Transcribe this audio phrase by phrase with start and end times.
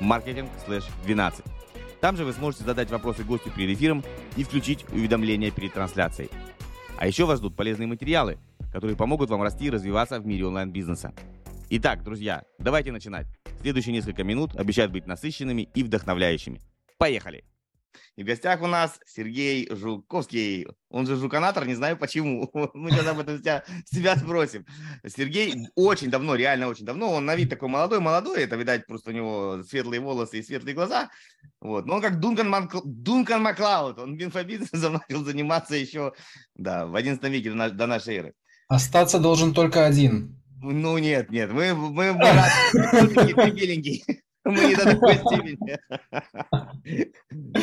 [0.00, 1.44] marketing/12.
[2.00, 4.02] Там же вы сможете задать вопросы гостю перед эфиром
[4.36, 6.30] и включить уведомления перед трансляцией.
[6.98, 8.38] А еще вас ждут полезные материалы,
[8.72, 11.12] которые помогут вам расти и развиваться в мире онлайн-бизнеса.
[11.70, 13.26] Итак, друзья, давайте начинать.
[13.60, 16.60] Следующие несколько минут обещают быть насыщенными и вдохновляющими.
[16.98, 17.44] Поехали!
[18.16, 20.66] И в гостях у нас Сергей Жуковский.
[20.88, 22.50] Он же жуканатор, не знаю почему.
[22.74, 24.66] Мы сейчас об этом себя, себя спросим.
[25.06, 29.14] Сергей очень давно, реально очень давно, он на вид такой молодой-молодой, это, видать, просто у
[29.14, 31.10] него светлые волосы и светлые глаза.
[31.60, 31.86] Вот.
[31.86, 32.74] Но он как Дункан, Манк...
[32.84, 36.12] Дункан Маклауд, он инфобизнесом начал заниматься еще
[36.54, 38.34] да, в 11 веке до, до нашей эры.
[38.68, 40.42] Остаться должен только один.
[40.62, 44.04] Ну нет, нет, мы, мы, мы беленький.
[44.06, 45.78] Мы не до такой степени.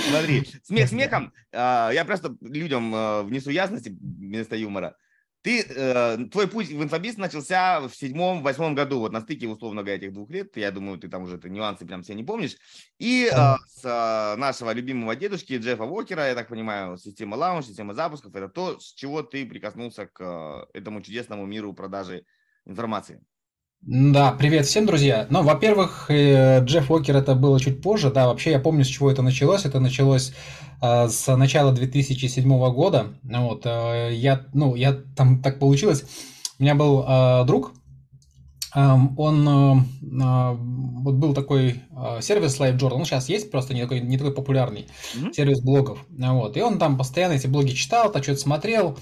[0.09, 1.33] Смотри, смех смехом.
[1.51, 4.95] А, я просто людям а, внесу ясности вместо юмора.
[5.41, 9.95] Ты, э, твой путь в инфобиз начался в седьмом-восьмом году, вот на стыке, условно говоря,
[9.95, 10.57] этих двух лет.
[10.57, 12.57] Я думаю, ты там уже это нюансы прям все не помнишь.
[12.97, 18.35] И э, с нашего любимого дедушки Джеффа Уокера, я так понимаю, система лаунж, система запусков,
[18.35, 20.19] это то, с чего ты прикоснулся к
[20.73, 22.25] э, этому чудесному миру продажи
[22.65, 23.21] информации.
[23.81, 25.25] Да, привет всем, друзья.
[25.29, 29.09] Ну, во-первых, э, Джефф Уокер это было чуть позже, да, вообще я помню, с чего
[29.09, 29.63] это началось.
[29.63, 30.33] Это началось
[30.81, 33.13] э, с начала 2007 года.
[33.23, 36.03] Вот, э, я, ну, я там так получилось.
[36.59, 37.71] У меня был э, друг,
[38.75, 39.85] э, он,
[41.01, 41.81] вот был такой
[42.19, 45.33] сервис Live Journal, он сейчас есть, просто не такой, не такой популярный, mm-hmm.
[45.33, 46.05] сервис блогов.
[46.09, 48.97] Вот, и он там постоянно эти блоги читал, то что-то смотрел.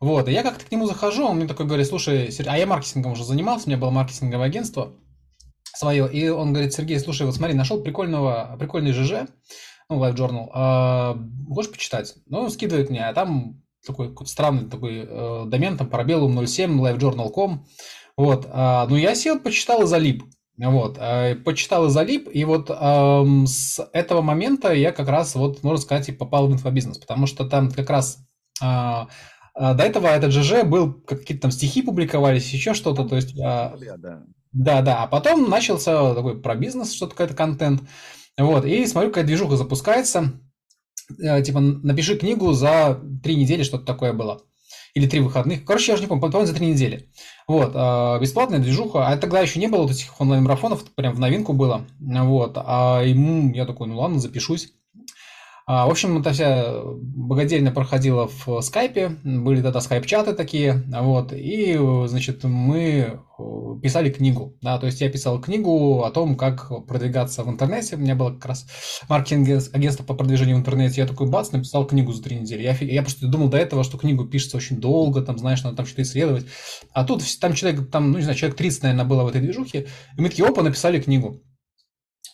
[0.00, 3.12] Вот, и я как-то к нему захожу, он мне такой говорит, слушай, а я маркетингом
[3.12, 4.94] уже занимался, у меня было маркетинговое агентство
[5.62, 9.28] свое, и он говорит, Сергей, слушай, вот смотри, нашел прикольного, прикольный ЖЖ,
[9.90, 11.18] ну, Live Journal, а,
[11.52, 12.14] хочешь почитать?
[12.26, 17.66] Ну, он скидывает мне, а там такой странный такой э, домен, там пробелум 07, livejournal.com,
[18.16, 20.24] вот, а, ну, я сел, почитал и залип,
[20.56, 20.98] вот,
[21.44, 26.08] почитал и залип, и вот э, с этого момента я как раз, вот, можно сказать,
[26.08, 28.18] и попал в инфобизнес, потому что там как раз
[28.62, 29.08] а,
[29.60, 33.38] до этого этот ЖЖ был, какие-то там стихи публиковались, еще что-то, то есть...
[33.38, 34.22] А, да.
[34.52, 37.82] да, да, а потом начался такой про бизнес, что-то какой-то контент,
[38.38, 40.32] вот, и смотрю, какая движуха запускается,
[41.22, 44.40] э, типа, напиши книгу за три недели, что-то такое было,
[44.94, 47.10] или три выходных, короче, я уже не помню, по-моему, за три недели,
[47.46, 51.52] вот, а, бесплатная движуха, а тогда еще не было вот этих онлайн-марафонов, прям в новинку
[51.52, 54.79] было, вот, а ему, я такой, ну ладно, запишусь, а,
[55.70, 62.42] в общем, это вся богодельно проходила в скайпе, были тогда скайп-чаты такие, вот, и, значит,
[62.42, 67.48] мы э, писали книгу, да, то есть я писал книгу о том, как продвигаться в
[67.48, 68.66] интернете, у меня было как раз
[69.08, 73.02] маркетинг-агентство по продвижению в интернете, я такой бац, написал книгу за три недели, я, я
[73.02, 76.46] просто думал до этого, что книгу пишется очень долго, там, знаешь, надо там что-то исследовать,
[76.94, 79.86] а тут там человек, там, ну, не знаю, человек 30, наверное, было в этой движухе,
[80.16, 81.44] и мы такие, опа, написали книгу,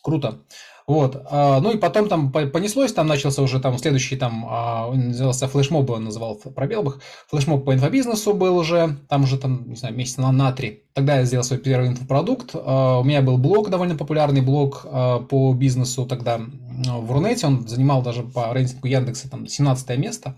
[0.03, 0.43] круто.
[0.87, 1.21] Вот.
[1.31, 5.49] А, ну и потом там понеслось, там начался уже там следующий там, а, он назывался
[5.49, 7.01] флешмоб, он называл пробелбах.
[7.29, 10.85] Флешмоб по инфобизнесу был уже, там уже там, не знаю, месяца на, на три.
[10.95, 12.51] Тогда я сделал свой первый инфопродукт.
[12.55, 14.87] А, у меня был блог, довольно популярный блог
[15.29, 17.49] по бизнесу тогда в Рунете.
[17.49, 20.37] Он занимал даже по рейтингу Яндекса там 17 место.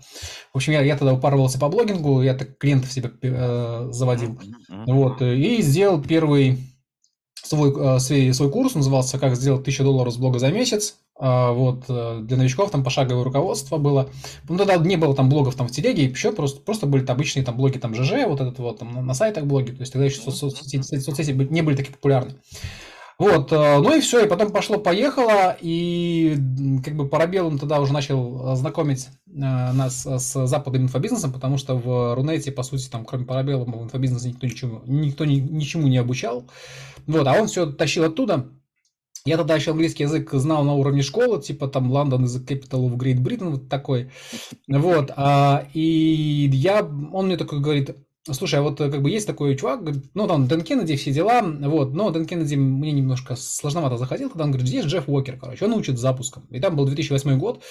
[0.51, 4.39] В общем, я, я тогда упарывался по блогингу, я так клиентов себе э, заводил.
[4.87, 5.21] Вот.
[5.21, 6.57] И сделал первый
[7.43, 10.97] свой, э, свой, свой курс, назывался «Как сделать 1000 долларов с блога за месяц».
[11.21, 14.09] А, вот, э, для новичков там пошаговое руководство было.
[14.47, 17.43] Ну, тогда не было там блогов там в телеге, еще просто, просто были там обычные
[17.43, 20.05] там блоги там ЖЖ, вот этот вот там на, на сайтах блоги, то есть тогда
[20.05, 22.35] еще соцсети, соцсети не были такие популярны.
[23.17, 26.37] Вот, э, ну и все, и потом пошло-поехало, и
[26.85, 32.53] как бы Парабеллум тогда уже начал знакомить нас с западным инфобизнесом, потому что в Рунете,
[32.53, 36.45] по сути, там, кроме Парабеллума, в инфобизнесе никто, ничему, никто ни, ничему не обучал.
[37.09, 38.49] Вот, а он все тащил оттуда.
[39.25, 42.89] Я тогда еще английский язык знал на уровне школы, типа там London is the capital
[42.89, 44.11] of Great Britain, вот такой.
[44.67, 47.95] Вот, а, и я, он мне такой говорит,
[48.31, 49.81] Слушай, а вот э, как бы есть такой чувак,
[50.13, 54.43] ну там Дэн Кеннеди, все дела, вот, но Дэн Кеннеди мне немножко сложновато заходил, когда
[54.43, 56.45] он говорит, здесь Джефф Уокер, короче, он учит запуском.
[56.49, 57.63] И там был 2008 год,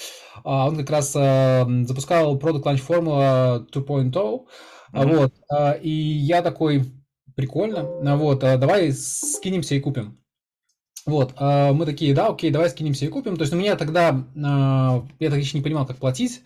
[0.43, 5.17] а он как раз э, запускал Product Launch Formula 2.0, mm-hmm.
[5.17, 6.83] вот, а, и я такой,
[7.39, 10.19] прикольно, вот, а давай скинемся и купим.
[11.05, 13.37] Вот, э, мы такие, да, окей, давай скинемся и купим.
[13.37, 16.41] То есть у меня тогда, э, я так еще не понимал, как платить.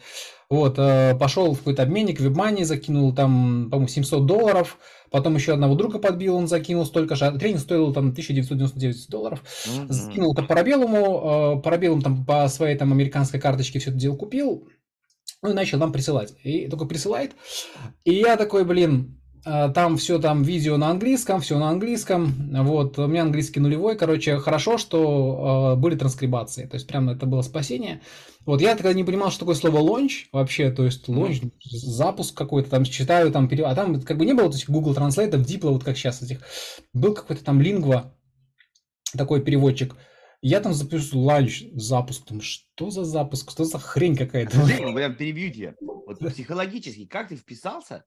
[0.50, 4.78] Вот, пошел в какой-то обменник, в WebMoney, закинул там, по-моему, 700 долларов.
[5.10, 7.26] Потом еще одного друга подбил, он закинул столько же.
[7.26, 9.42] А тренинг стоил там 1999 долларов.
[9.42, 9.86] Mm-hmm.
[9.90, 14.68] Закинул это по Парабеллуму, Парабеллум там по своей там американской карточке все это дело купил.
[15.42, 16.36] Ну и начал нам присылать.
[16.44, 17.32] И только присылает.
[18.04, 22.34] И я такой, блин, а, там все там видео на английском, все на английском.
[22.64, 23.98] Вот, у меня английский нулевой.
[23.98, 26.66] Короче, хорошо, что э, были транскрибации.
[26.66, 28.02] То есть, прям это было спасение.
[28.46, 30.72] Вот, я тогда не понимал, что такое слово launch вообще.
[30.72, 33.72] То есть, launch, запуск какой-то там, читаю там, перевод.
[33.72, 36.40] А там как бы не было вот этих Google Translate, Diplo, вот как сейчас этих.
[36.94, 38.16] Был какой-то там лингва,
[39.18, 39.96] такой переводчик.
[40.42, 44.58] Я там запишу ланч, запуск, там, что за запуск, что за хрень какая-то.
[44.58, 45.76] Скажи, прям перебью тебя.
[45.82, 48.04] Вот психологически, как ты вписался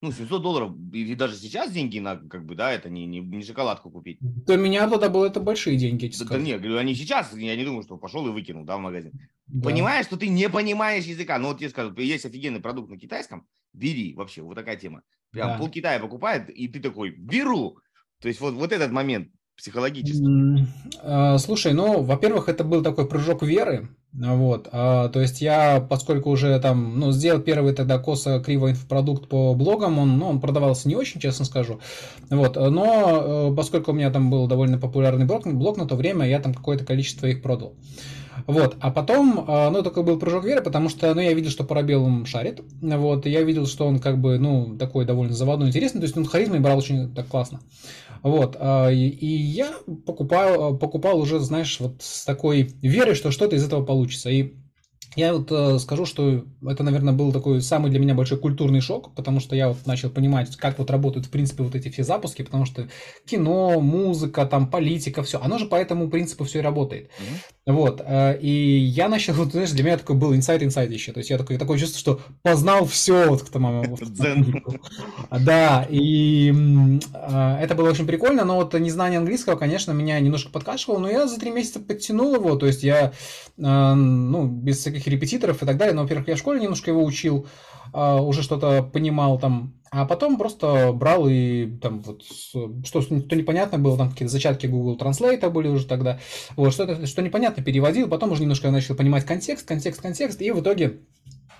[0.00, 3.42] ну, 700 долларов, и даже сейчас деньги на, как бы, да, это не, не, не
[3.42, 4.18] шоколадку купить.
[4.20, 7.64] Для меня тогда было это большие деньги, я да, да нет, они сейчас, я не
[7.64, 9.12] думаю, что пошел и выкинул, да, в магазин.
[9.48, 9.68] Да.
[9.68, 13.46] Понимаешь, что ты не понимаешь языка, ну, вот тебе скажут, есть офигенный продукт на китайском,
[13.72, 15.02] бери, вообще, вот такая тема.
[15.30, 15.58] Прям да.
[15.58, 17.78] пол Китая покупает, и ты такой, беру.
[18.20, 20.24] То есть вот, вот этот момент, психологически?
[21.02, 26.30] А, слушай, ну, во-первых, это был такой прыжок веры, вот, а, то есть я, поскольку
[26.30, 30.88] уже там, ну, сделал первый тогда косо криво инфопродукт по блогам, он, ну, он продавался
[30.88, 31.80] не очень, честно скажу,
[32.30, 36.26] вот, но э, поскольку у меня там был довольно популярный блог, блог на то время,
[36.26, 37.74] я там какое-то количество их продал.
[38.46, 41.64] Вот, а потом, а, ну, такой был прыжок веры, потому что, ну, я видел, что
[41.64, 46.06] Парабеллум шарит, вот, я видел, что он как бы, ну, такой довольно заводной, интересный, то
[46.06, 47.60] есть он харизмой брал очень так классно.
[48.22, 49.72] Вот, а, и я
[50.06, 54.30] покупал, покупал уже, знаешь, вот с такой верой, что что-то из этого получится.
[54.30, 54.54] И
[55.18, 59.12] я вот э, скажу, что это, наверное, был такой самый для меня большой культурный шок,
[59.16, 62.42] потому что я вот начал понимать, как вот работают, в принципе, вот эти все запуски,
[62.42, 62.88] потому что
[63.26, 67.06] кино, музыка, там, политика, все, оно же по этому принципу все и работает.
[67.06, 67.72] Mm-hmm.
[67.72, 71.30] Вот, э, и я начал, вот, знаешь, для меня такой был инсайт-инсайт еще, то есть
[71.30, 73.98] я такой, такое чувство, что познал все вот к тому
[75.30, 76.52] Да, и
[77.12, 81.26] э, это было очень прикольно, но вот незнание английского, конечно, меня немножко подкашивало, но я
[81.26, 83.12] за три месяца подтянул его, то есть я,
[83.56, 85.94] э, ну, без всяких репетиторов и так далее.
[85.94, 87.46] Но, во-первых, я в школе немножко его учил,
[87.92, 92.22] а, уже что-то понимал там, а потом просто брал и там вот
[92.84, 96.18] что, что непонятно было, там какие-то зачатки Google Translate были уже тогда,
[96.56, 100.60] вот что-то, что непонятно переводил, потом уже немножко начал понимать контекст, контекст, контекст, и в
[100.60, 101.00] итоге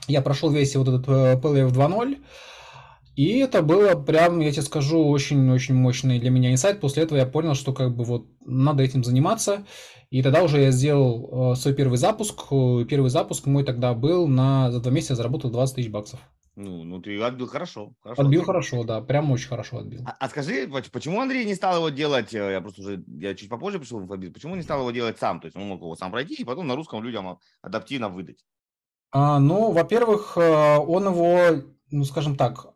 [0.07, 2.19] я прошел весь вот этот э, PLF 2.0,
[3.19, 6.81] и это было прям, я тебе скажу, очень-очень мощный для меня инсайт.
[6.81, 9.67] После этого я понял, что как бы вот надо этим заниматься.
[10.11, 12.41] И тогда уже я сделал э, свой первый запуск.
[12.53, 16.21] Э, первый запуск мой тогда был на за два месяца заработал 20 тысяч баксов.
[16.55, 17.93] Ну, ну ты отбил хорошо.
[18.05, 20.03] хорошо отбил хорошо, да, прям очень хорошо отбил.
[20.07, 23.49] А, а скажи, почему Андрей не стал его делать, э, я просто уже, я чуть
[23.49, 25.41] попозже пришел в инфобиз, почему не стал его делать сам?
[25.41, 28.45] То есть он мог его сам пройти и потом на русском людям адаптивно выдать.
[29.11, 32.67] А, ну, во-первых, он его ну, скажем так,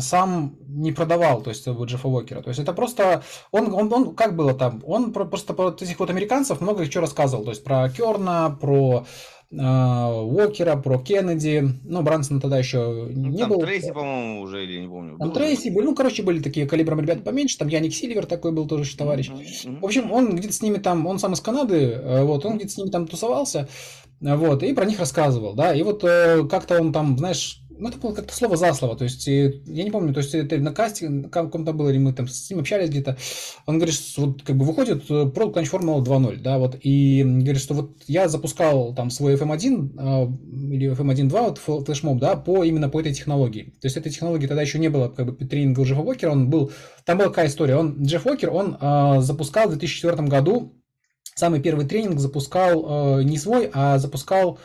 [0.00, 2.42] сам не продавал, то есть Джеффа Уокера.
[2.42, 6.10] То есть это просто, он, он, он как было там, он просто про этих вот
[6.10, 9.04] американцев много чего рассказывал, то есть про Керна, про
[9.50, 13.62] э, Уокера, про Кеннеди, ну, Брансона тогда еще ну, не там было.
[13.62, 15.18] Трейси, по-моему, уже, или не помню.
[15.18, 18.66] Там Трейси были, ну, короче, были такие калибром ребята поменьше, там Яник Сильвер такой был
[18.66, 19.28] тоже товарищ.
[19.28, 19.80] Mm-hmm.
[19.80, 22.72] В общем, он где-то с ними там, он сам из Канады, э, вот, он где-то
[22.72, 23.68] с ними там тусовался,
[24.20, 27.98] вот, и про них рассказывал, да, и вот э, как-то он там, знаешь, ну, это
[27.98, 31.08] было как-то слово за слово, то есть, я не помню, то есть, это на касте,
[31.08, 33.16] на каком-то было, или мы там с ним общались где-то,
[33.66, 37.60] он говорит, что вот, как бы, выходит Product Launch Formula 2.0, да, вот, и говорит,
[37.60, 42.88] что вот я запускал там свой FM1 э, или FM1.2, вот, флешмоб, да, по, именно
[42.88, 46.00] по этой технологии, то есть, этой технологии тогда еще не было, как бы, тренинга Джеффа
[46.00, 46.72] Уокера, он был,
[47.04, 50.74] там была какая история, он, Джефф Уокер, он э, запускал в 2004 году,
[51.34, 54.58] самый первый тренинг запускал э, не свой, а запускал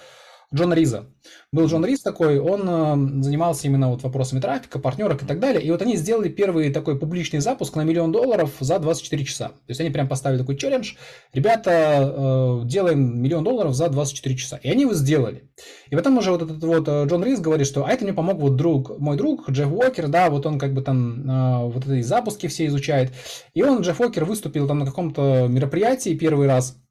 [0.53, 1.05] Джона Риза.
[1.51, 5.63] Был Джон Риз такой, он э, занимался именно вот вопросами трафика, партнерок и так далее.
[5.63, 9.49] И вот они сделали первый такой публичный запуск на миллион долларов за 24 часа.
[9.49, 10.93] То есть они прям поставили такой челлендж.
[11.33, 14.57] Ребята, э, делаем миллион долларов за 24 часа.
[14.57, 15.49] И они его сделали.
[15.89, 18.39] И потом уже вот этот вот э, Джон Риз говорит, что а это мне помог
[18.39, 22.47] вот друг, мой друг Джефф Уокер, да, вот он как бы там вот эти запуски
[22.47, 23.11] все изучает.
[23.53, 26.82] И он, Джефф Уокер, выступил там на каком-то мероприятии первый раз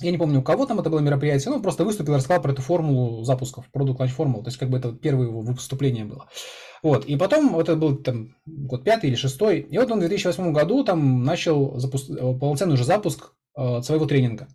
[0.00, 2.52] я не помню, у кого там это было мероприятие, но просто выступил и рассказал про
[2.52, 6.28] эту формулу запусков, Product Launch Formula, то есть как бы это первое его выступление было.
[6.82, 10.00] Вот, и потом, вот это был там год пятый или шестой, и вот он в
[10.00, 12.08] 2008 году там начал запуск...
[12.08, 14.48] полноценный уже запуск э, своего тренинга.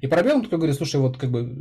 [0.00, 1.60] И Парабел он такой говорит, слушай, вот как бы,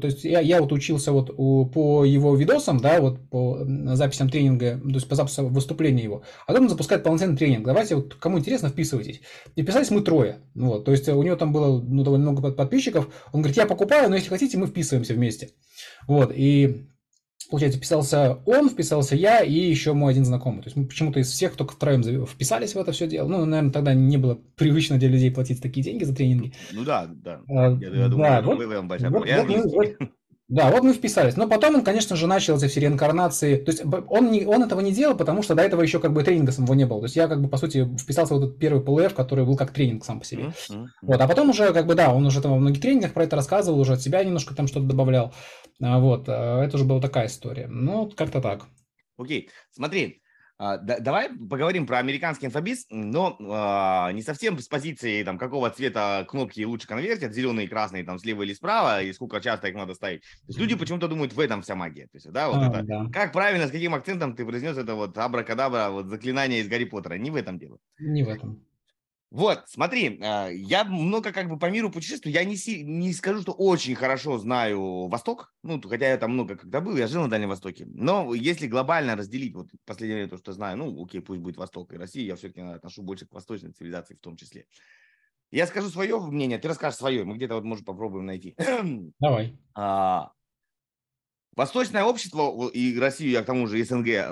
[0.00, 3.60] то есть я, я вот учился вот у, по его видосам, да, вот по
[3.94, 7.66] записям тренинга, то есть по записям выступления его, а потом он запускает полноценный тренинг.
[7.66, 9.22] Давайте, вот кому интересно, вписывайтесь.
[9.56, 13.08] И писались мы трое, вот, то есть у него там было ну, довольно много подписчиков,
[13.32, 15.50] он говорит, я покупаю, но если хотите, мы вписываемся вместе.
[16.06, 16.86] Вот, и
[17.48, 20.62] получается, вписался он, вписался я и еще мой один знакомый.
[20.62, 23.28] То есть мы почему-то из всех только втроем вписались в это все дело.
[23.28, 26.52] Ну, наверное, тогда не было привычно для людей платить такие деньги за тренинги.
[26.72, 27.40] Ну да, да.
[27.48, 30.10] А, я, я думаю, да, вот, вот, большая вот, вот,
[30.50, 31.36] да, вот мы вписались.
[31.36, 33.56] Но потом он, конечно же, начал эти все реинкарнации.
[33.56, 36.24] То есть он, не, он этого не делал, потому что до этого еще как бы
[36.24, 36.98] тренинга самого не было.
[36.98, 39.70] То есть я как бы, по сути, вписался в этот первый PLF, который был как
[39.70, 40.46] тренинг сам по себе.
[40.46, 40.86] Mm-hmm.
[41.02, 43.36] Вот, а потом уже, как бы, да, он уже там во многих тренингах про это
[43.36, 45.32] рассказывал, уже от себя немножко там что-то добавлял.
[45.82, 47.66] А, вот, а, это уже была такая история.
[47.68, 48.66] Ну, как-то так.
[49.16, 49.50] Окей, okay.
[49.70, 50.22] смотри,
[50.58, 53.36] а, давай поговорим про американский инфобиз, но
[54.12, 58.52] не совсем с позиции там, какого цвета кнопки лучше конвертят, зеленые, красные, там слева или
[58.52, 60.20] справа, и сколько часто их надо ставить.
[60.20, 62.04] То есть люди почему-то думают, в этом вся магия.
[62.04, 63.06] То есть, да, вот а, это, да.
[63.12, 67.14] Как правильно, с каким акцентом ты произнес это вот абракадабра, вот заклинание из Гарри Поттера.
[67.14, 67.78] Не в этом дело.
[67.98, 68.62] Не в этом.
[69.30, 73.52] Вот, смотри, а, я много как бы по миру путешествую, я не, не скажу, что
[73.52, 77.48] очень хорошо знаю Восток, ну, хотя я там много когда был, я жил на Дальнем
[77.50, 81.58] Востоке, но если глобально разделить, вот последнее время то, что знаю, ну, окей, пусть будет
[81.58, 84.66] Восток и Россия, я все-таки отношу больше к восточной цивилизации в том числе.
[85.52, 88.56] Я скажу свое мнение, ты расскажешь свое, мы где-то вот, может, попробуем найти.
[89.20, 89.58] Давай.
[89.74, 90.32] А,
[91.60, 94.30] Восточное общество, и Россию я к тому же СНГ э,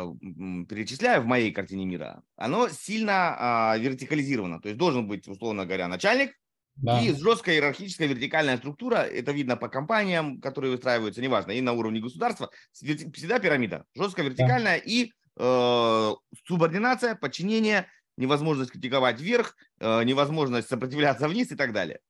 [0.66, 4.62] перечисляю в моей картине мира, оно сильно а, вертикализировано.
[4.62, 6.32] То есть должен быть, условно говоря, начальник,
[6.76, 7.02] да.
[7.02, 12.00] и жесткая иерархическая вертикальная структура, это видно по компаниям, которые выстраиваются, неважно, и на уровне
[12.00, 14.85] государства, всегда пирамида, жесткая вертикальная да.
[14.87, 16.14] и э,
[16.47, 22.00] субординация, подчинение, невозможность критиковать вверх, э, невозможность сопротивляться вниз и так далее.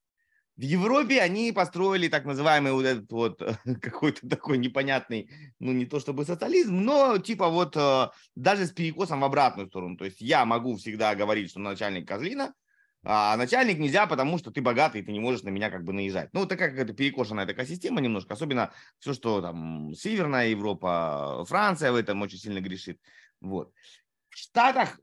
[0.58, 3.40] В Европе они построили так называемый вот этот вот
[3.80, 9.20] какой-то такой непонятный, ну не то чтобы социализм, но типа вот э, даже с перекосом
[9.20, 9.96] в обратную сторону.
[9.96, 12.54] То есть я могу всегда говорить, что начальник козлина,
[13.04, 16.30] а начальник нельзя, потому что ты богатый, ты не можешь на меня как бы наезжать.
[16.32, 21.92] Ну, так как это перекошенная такая система немножко, особенно все, что там Северная Европа, Франция
[21.92, 23.00] в этом очень сильно грешит.
[23.40, 23.72] Вот.
[24.30, 24.98] В Штатах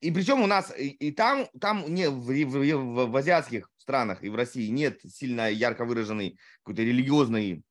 [0.00, 4.22] и причем у нас и, и там, там не в, в, в, в азиатских странах
[4.22, 7.64] и в России нет сильно ярко выраженной какой-то религиозной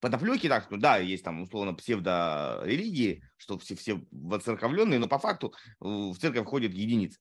[0.00, 5.52] подоплеки, так что да, есть там условно псевдорелигии, что все, все воцерковленные, но по факту
[5.80, 7.18] в церковь ходят единицы.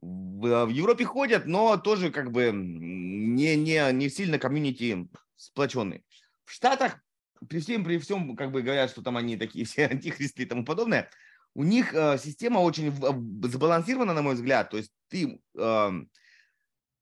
[0.00, 6.04] В, в Европе ходят, но тоже как бы не, не, не сильно комьюнити сплоченные.
[6.44, 7.00] В Штатах
[7.48, 10.64] при всем, при всем, как бы говорят, что там они такие все антихристы и тому
[10.64, 11.10] подобное,
[11.54, 14.70] у них э, система очень в, сбалансирована, на мой взгляд.
[14.70, 15.90] То есть ты э,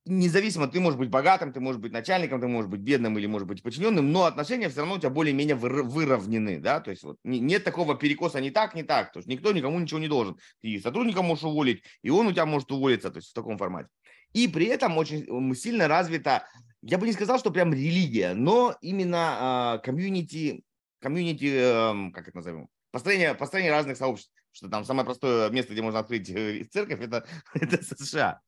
[0.07, 3.47] независимо, ты можешь быть богатым, ты можешь быть начальником, ты можешь быть бедным или можешь
[3.47, 7.65] быть подчиненным, но отношения все равно у тебя более-менее выровнены, да, то есть вот нет
[7.65, 10.39] такого перекоса не так, не так, то есть никто никому ничего не должен.
[10.61, 13.89] Ты сотрудника можешь уволить, и он у тебя может уволиться, то есть в таком формате.
[14.33, 16.47] И при этом очень сильно развита,
[16.83, 20.63] я бы не сказал, что прям религия, но именно э, комьюнити,
[21.01, 25.83] комьюнити, э, как это назовем, построение, построение разных сообществ что там самое простое место, где
[25.83, 28.41] можно открыть э, церковь, это, это США.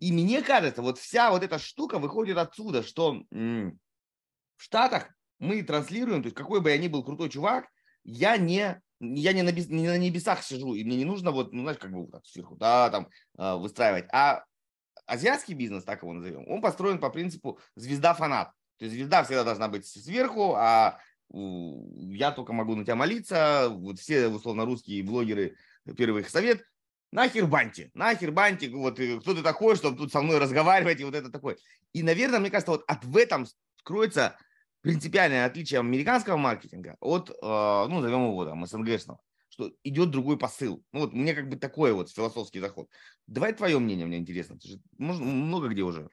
[0.00, 3.72] И мне кажется, вот вся вот эта штука выходит отсюда, что в
[4.56, 7.68] Штатах мы транслируем, то есть какой бы я ни был крутой чувак,
[8.02, 11.62] я не, я не на, не на небесах сижу, и мне не нужно вот, ну,
[11.62, 14.06] знаешь, как бы вот так сверху, да, там, э, выстраивать.
[14.12, 14.44] А
[15.06, 18.52] азиатский бизнес, так его назовем, он построен по принципу звезда-фанат.
[18.78, 20.98] То есть звезда всегда должна быть сверху, а
[21.32, 25.56] я только могу на тебя молиться, вот все, условно, русские блогеры,
[25.96, 26.64] первый их совет,
[27.12, 31.14] нахер баньте, нахер баньте, вот кто ты такой, чтобы тут со мной разговаривать, и вот
[31.14, 31.56] это такое.
[31.92, 33.46] И, наверное, мне кажется, вот от в этом
[33.82, 34.36] кроется
[34.82, 40.82] принципиальное отличие американского маркетинга от, э, ну, назовем его там, СНГшного, что идет другой посыл.
[40.92, 42.88] Ну, вот мне как бы такой вот философский заход.
[43.26, 44.58] Давай твое мнение, мне интересно.
[44.58, 46.08] Ты же, может, много где уже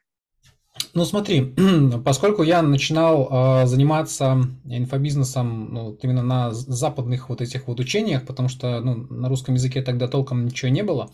[0.94, 1.54] ну, смотри,
[2.06, 8.26] поскольку я начинал э, заниматься инфобизнесом ну, вот именно на западных вот этих вот учениях,
[8.26, 11.12] потому что ну, на русском языке тогда толком ничего не было,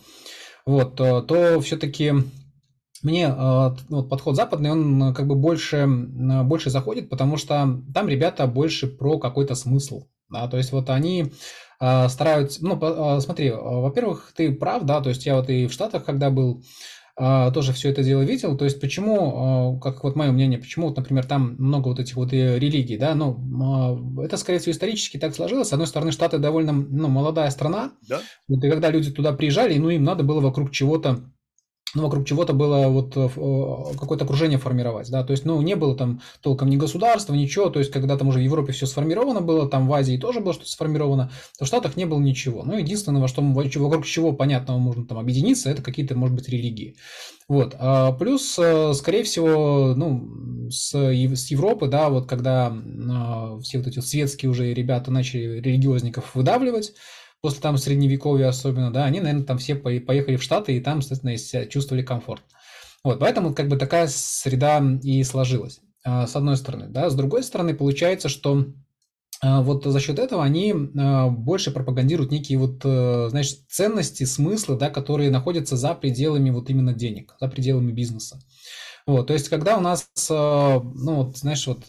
[0.66, 2.12] вот, то, то все-таки
[3.02, 8.46] мне э, вот подход западный, он как бы больше, больше заходит, потому что там ребята
[8.46, 10.06] больше про какой-то смысл.
[10.30, 11.32] Да, то есть вот они
[11.80, 15.72] э, стараются, ну, э, смотри, во-первых, ты прав, да, то есть я вот и в
[15.72, 16.64] Штатах, когда был,
[17.16, 18.56] тоже все это дело видел.
[18.56, 22.16] То есть почему, а, как вот мое мнение, почему, вот, например, там много вот этих
[22.16, 25.68] вот э, религий, да, ну, а, это, скорее всего, исторически так сложилось.
[25.68, 27.92] С одной стороны, Штаты довольно, ну, молодая страна.
[28.08, 28.20] Да.
[28.48, 31.30] Вот, и когда люди туда приезжали, ну, им надо было вокруг чего-то
[31.94, 35.76] ну, вокруг чего-то было вот э, э, какое-то окружение формировать, да, то есть, ну, не
[35.76, 39.40] было там толком ни государства, ничего, то есть, когда там уже в Европе все сформировано
[39.40, 42.62] было, там в Азии тоже было что-то сформировано, то в Штатах не было ничего.
[42.64, 46.96] Ну, единственное, во что, вокруг чего понятного можно там объединиться, это какие-то, может быть, религии.
[47.48, 47.76] Вот.
[47.78, 52.74] А плюс, э, скорее всего, ну, с, с Европы, да, вот когда
[53.62, 56.94] все вот эти светские уже ребята начали религиозников выдавливать,
[57.44, 61.66] после там средневековья особенно, да, они, наверное, там все поехали в Штаты и там, соответственно,
[61.66, 62.40] чувствовали комфорт.
[63.04, 67.42] Вот, поэтому как бы такая среда и сложилась, а, с одной стороны, да, с другой
[67.42, 68.64] стороны, получается, что
[69.42, 74.78] а, вот за счет этого они а, больше пропагандируют некие вот, э, знаешь, ценности, смыслы,
[74.78, 78.40] да, которые находятся за пределами вот именно денег, за пределами бизнеса.
[79.06, 81.84] Вот, то есть, когда у нас, ну, вот, знаешь, вот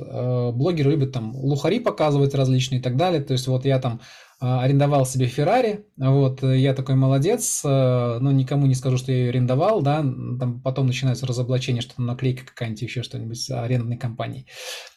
[0.53, 4.01] блогеры любят там лухари показывать различные и так далее, то есть, вот я там
[4.39, 9.19] арендовал себе Феррари, вот, э, я такой молодец, э, но никому не скажу, что я
[9.19, 13.97] ее арендовал, да, там потом начинается разоблачение, что там наклейка какая-нибудь, еще что-нибудь с арендной
[13.97, 14.47] компанией,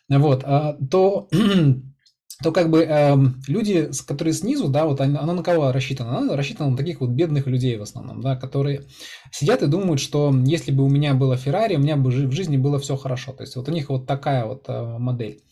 [0.09, 1.29] вот, а, то
[2.43, 3.17] то как бы э,
[3.49, 6.19] люди, которые снизу, да, вот она, она на кого рассчитана?
[6.19, 8.87] Она рассчитана на таких вот бедных людей в основном, да, которые
[9.33, 12.57] сидят и думают, что если бы у меня было Феррари, у меня бы в жизни
[12.57, 13.33] было все хорошо.
[13.33, 15.43] То есть вот у них вот такая вот э, модель.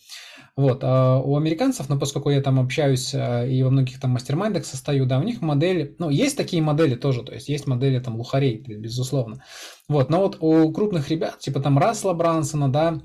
[0.56, 0.80] Вот.
[0.82, 5.04] А у американцев, ну, поскольку я там общаюсь а, и во многих там мастер-майндах состою,
[5.04, 8.56] да, у них модель, ну, есть такие модели тоже, то есть есть модели там лухарей,
[8.56, 9.44] безусловно.
[9.86, 13.02] Вот, но вот у крупных ребят, типа там Рассела Брансона, да,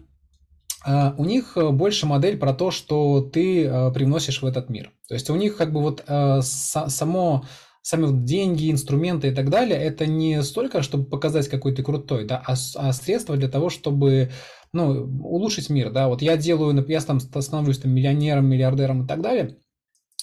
[0.86, 4.92] а, у них больше модель про то, что ты а, привносишь в этот мир.
[5.10, 7.44] То есть у них как бы вот само
[7.82, 12.26] сами вот деньги, инструменты и так далее, это не столько, чтобы показать, какой ты крутой,
[12.26, 14.32] да, а, а средство для того, чтобы
[14.74, 19.22] ну, улучшить мир, да, вот я делаю, я там становлюсь там миллионером, миллиардером и так
[19.22, 19.58] далее,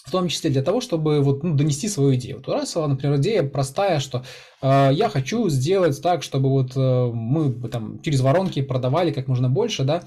[0.04, 2.38] в том числе для того, чтобы вот, ну, донести свою идею.
[2.38, 4.24] Вот у Рассела, например, идея простая, что
[4.62, 9.50] э, я хочу сделать так, чтобы вот э, мы там через воронки продавали как можно
[9.50, 10.02] больше, да, э,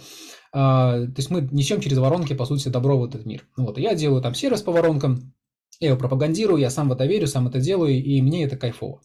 [0.53, 3.45] то есть мы несем через воронки, по сути, добро в этот мир.
[3.57, 5.33] Вот, я делаю там сервис по воронкам,
[5.79, 9.01] я его пропагандирую, я сам в это верю, сам это делаю, и мне это кайфово.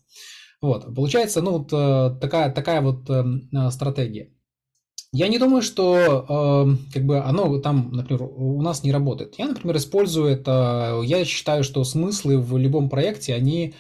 [0.62, 4.30] Вот, получается, ну, вот э, такая, такая вот э, стратегия.
[5.16, 6.26] Я не думаю, что
[6.68, 9.36] э, как бы оно там, например, у нас не работает.
[9.38, 11.00] Я, например, использую это.
[11.04, 13.74] Я считаю, что смыслы в любом проекте они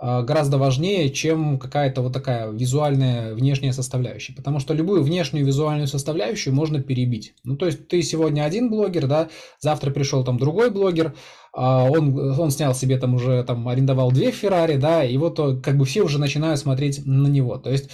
[0.00, 4.34] э, гораздо важнее, чем какая-то вот такая визуальная внешняя составляющая.
[4.34, 7.34] Потому что любую внешнюю визуальную составляющую можно перебить.
[7.44, 9.28] Ну, то есть ты сегодня один блогер, да,
[9.60, 11.14] завтра пришел там другой блогер,
[11.52, 15.60] а он, он снял себе там уже там арендовал две Феррари, да, и вот э,
[15.62, 17.58] как бы все уже начинают смотреть на него.
[17.58, 17.90] То есть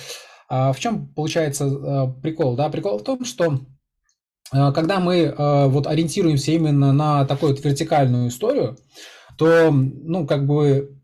[0.49, 2.57] в чем получается э, прикол?
[2.57, 3.61] Да, прикол в том, что
[4.53, 8.79] э, когда мы э, вот ориентируемся именно на такую вот вертикальную историю,
[9.37, 10.97] то, ну, как бы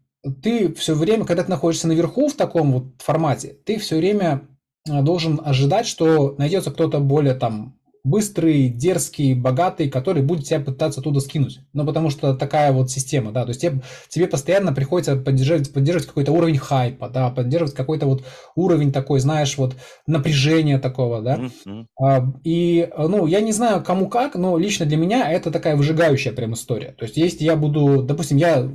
[0.43, 4.49] ты все время, когда ты находишься наверху в таком вот формате, ты все время
[4.87, 11.21] должен ожидать, что найдется кто-то более там быстрый, дерзкий, богатый, который будет тебя пытаться оттуда
[11.21, 11.61] скинуть.
[11.73, 16.09] Ну, потому что такая вот система, да, то есть тебе, тебе постоянно приходится поддерживать, поддерживать
[16.09, 18.25] какой-то уровень хайпа, да, поддерживать какой-то вот
[18.57, 21.49] уровень такой, знаешь, вот напряжения такого, да.
[21.65, 22.41] Mm-hmm.
[22.45, 26.55] И, ну, я не знаю, кому как, но лично для меня это такая выжигающая прям
[26.55, 26.95] история.
[26.99, 28.69] То есть, если я буду, допустим, я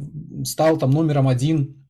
[0.46, 1.87] стал там номером один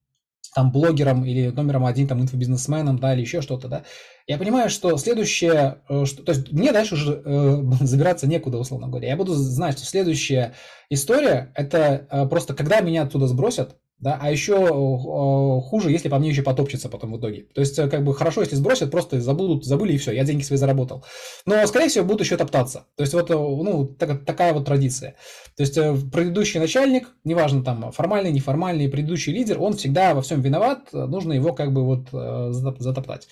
[0.57, 3.83] там блогером или номером один там инфобизнесменом, да, или еще что-то, да,
[4.25, 8.87] я понимаю, что следующее, э, что, то есть мне дальше уже э, забираться некуда, условно
[8.87, 9.09] говоря.
[9.09, 10.55] Я буду знать, что следующая
[10.89, 16.19] история, это э, просто когда меня оттуда сбросят, да, а еще э, хуже, если по
[16.19, 17.47] мне еще потопчется потом в итоге.
[17.53, 20.43] То есть, э, как бы хорошо, если сбросят, просто забудут, забыли и все, я деньги
[20.43, 21.03] свои заработал.
[21.47, 22.85] Но, скорее всего, будут еще топтаться.
[22.95, 25.15] То есть, вот, э, ну, так, такая вот традиция.
[25.55, 25.75] То есть,
[26.11, 31.53] предыдущий начальник, неважно там, формальный, неформальный, предыдущий лидер, он всегда во всем виноват, нужно его
[31.53, 33.27] как бы вот затоптать.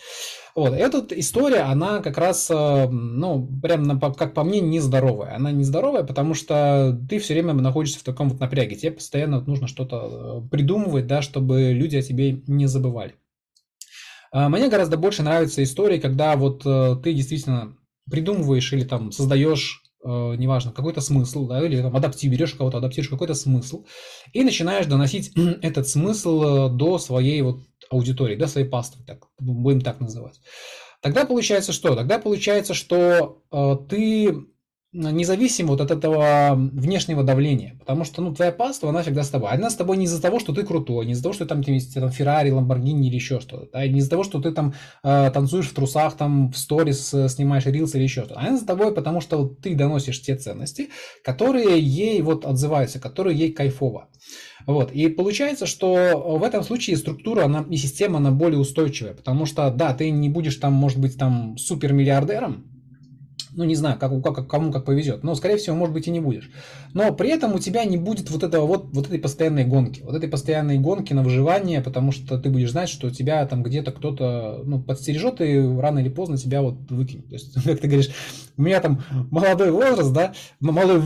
[0.56, 5.36] Вот, эта история, она как раз, ну, прям, как по мне, нездоровая.
[5.36, 8.78] Она нездоровая, потому что ты все время находишься в таком вот напряге.
[8.78, 13.16] Тебе постоянно нужно что-то придумывать, да, чтобы люди о тебе не забывали.
[14.32, 17.78] А, мне гораздо больше нравятся истории, когда вот э, ты действительно
[18.10, 23.10] придумываешь или там создаешь э, неважно, какой-то смысл, да, или там адаптив, берешь кого-то, адаптируешь
[23.10, 23.86] какой-то смысл,
[24.34, 29.82] и начинаешь доносить этот смысл э, до своей вот аудитории, до своей паствы, так, будем
[29.82, 30.40] так называть.
[31.02, 31.96] Тогда получается что?
[31.96, 34.36] Тогда получается, что э, ты
[34.96, 37.76] независимо вот от этого внешнего давления.
[37.80, 39.52] Потому что, ну, твоя паства, она всегда с тобой.
[39.52, 41.78] Она с тобой не из-за того, что ты крутой, не из-за того, что там, там,
[41.94, 43.70] там Феррари, Ламборгини или еще что-то.
[43.74, 43.88] Да?
[43.88, 47.66] Не из-за того, что ты там э, танцуешь в трусах, там в сторис э, снимаешь
[47.66, 48.40] рилс или еще что-то.
[48.40, 50.90] Она с тобой, потому что вот, ты доносишь те ценности,
[51.24, 54.08] которые ей вот отзываются, которые ей кайфово.
[54.66, 54.92] Вот.
[54.92, 59.70] И получается, что в этом случае структура она, и система она более устойчивая, потому что,
[59.70, 62.75] да, ты не будешь там, может быть, там супермиллиардером,
[63.56, 66.20] ну, не знаю, как, как, кому как повезет, но, скорее всего, может быть, и не
[66.20, 66.52] будешь.
[66.94, 70.16] Но при этом у тебя не будет вот этого вот, вот этой постоянной гонки, вот
[70.16, 74.62] этой постоянной гонки на выживание, потому что ты будешь знать, что тебя там где-то кто-то,
[74.66, 77.28] ну, подстережет и рано или поздно тебя вот выкинет.
[77.30, 78.12] То есть, как ты говоришь,
[78.58, 81.00] у меня там молодой возраст, да, молодой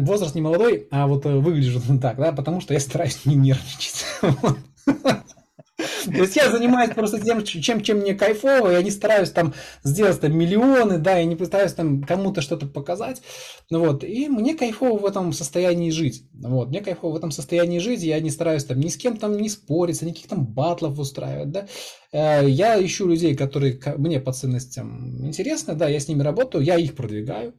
[0.00, 4.04] возраст не молодой, а вот э, выгляжу так, да, потому что я стараюсь не нервничать.
[5.76, 10.20] То есть я занимаюсь просто тем, чем, чем мне кайфово, я не стараюсь там сделать
[10.20, 13.22] там миллионы, да, я не пытаюсь там кому-то что-то показать,
[13.70, 18.02] вот, и мне кайфово в этом состоянии жить, вот, мне кайфово в этом состоянии жить,
[18.02, 21.66] я не стараюсь там ни с кем там не спориться, никаких там батлов устраивать, да,
[22.12, 26.76] э, я ищу людей, которые мне по ценностям интересны, да, я с ними работаю, я
[26.76, 27.54] их продвигаю,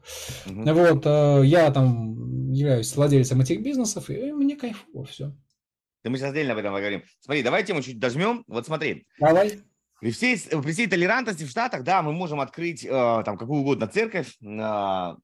[0.45, 5.33] mm вот, э, я там являюсь владельцем этих бизнесов, и мне кайфово, все.
[6.05, 7.03] Да мы сейчас отдельно об этом поговорим.
[7.19, 8.43] Смотри, давай тему чуть дожмем.
[8.45, 9.07] Вот смотри.
[9.19, 9.59] Давай.
[9.99, 13.87] При всей, при всей толерантности в Штатах, да, мы можем открыть э, там какую угодно
[13.87, 14.37] церковь.
[14.39, 15.15] Э,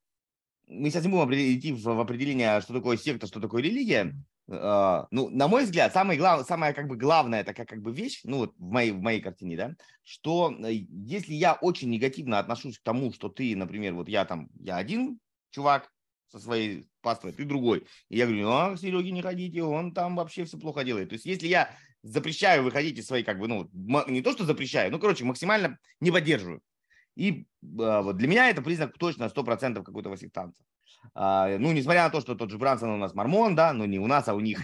[0.67, 4.15] мы сейчас не будем идти в, в определение, что такое секта, что такое религия.
[4.49, 8.21] Э, ну, на мой взгляд, самое, глав, самое как бы главное такая как бы вещь,
[8.23, 12.79] ну вот в моей, в моей картине, да, что э, если я очень негативно отношусь
[12.79, 15.19] к тому, что ты, например, вот я там, я один
[15.51, 15.90] чувак,
[16.31, 17.85] со своей паствой, ты другой.
[18.09, 21.09] И я говорю, а, Сереге не ходите, он там вообще все плохо делает.
[21.09, 23.69] То есть если я запрещаю выходить из своей, как бы, ну,
[24.07, 26.61] не то, что запрещаю, ну, короче, максимально не поддерживаю.
[27.15, 27.45] И
[27.79, 30.63] а, вот для меня это признак точно 100% какой-то сектанца.
[31.13, 33.99] А, ну, несмотря на то, что тот же Брансон у нас мормон, да, но не
[33.99, 34.63] у нас, а у них.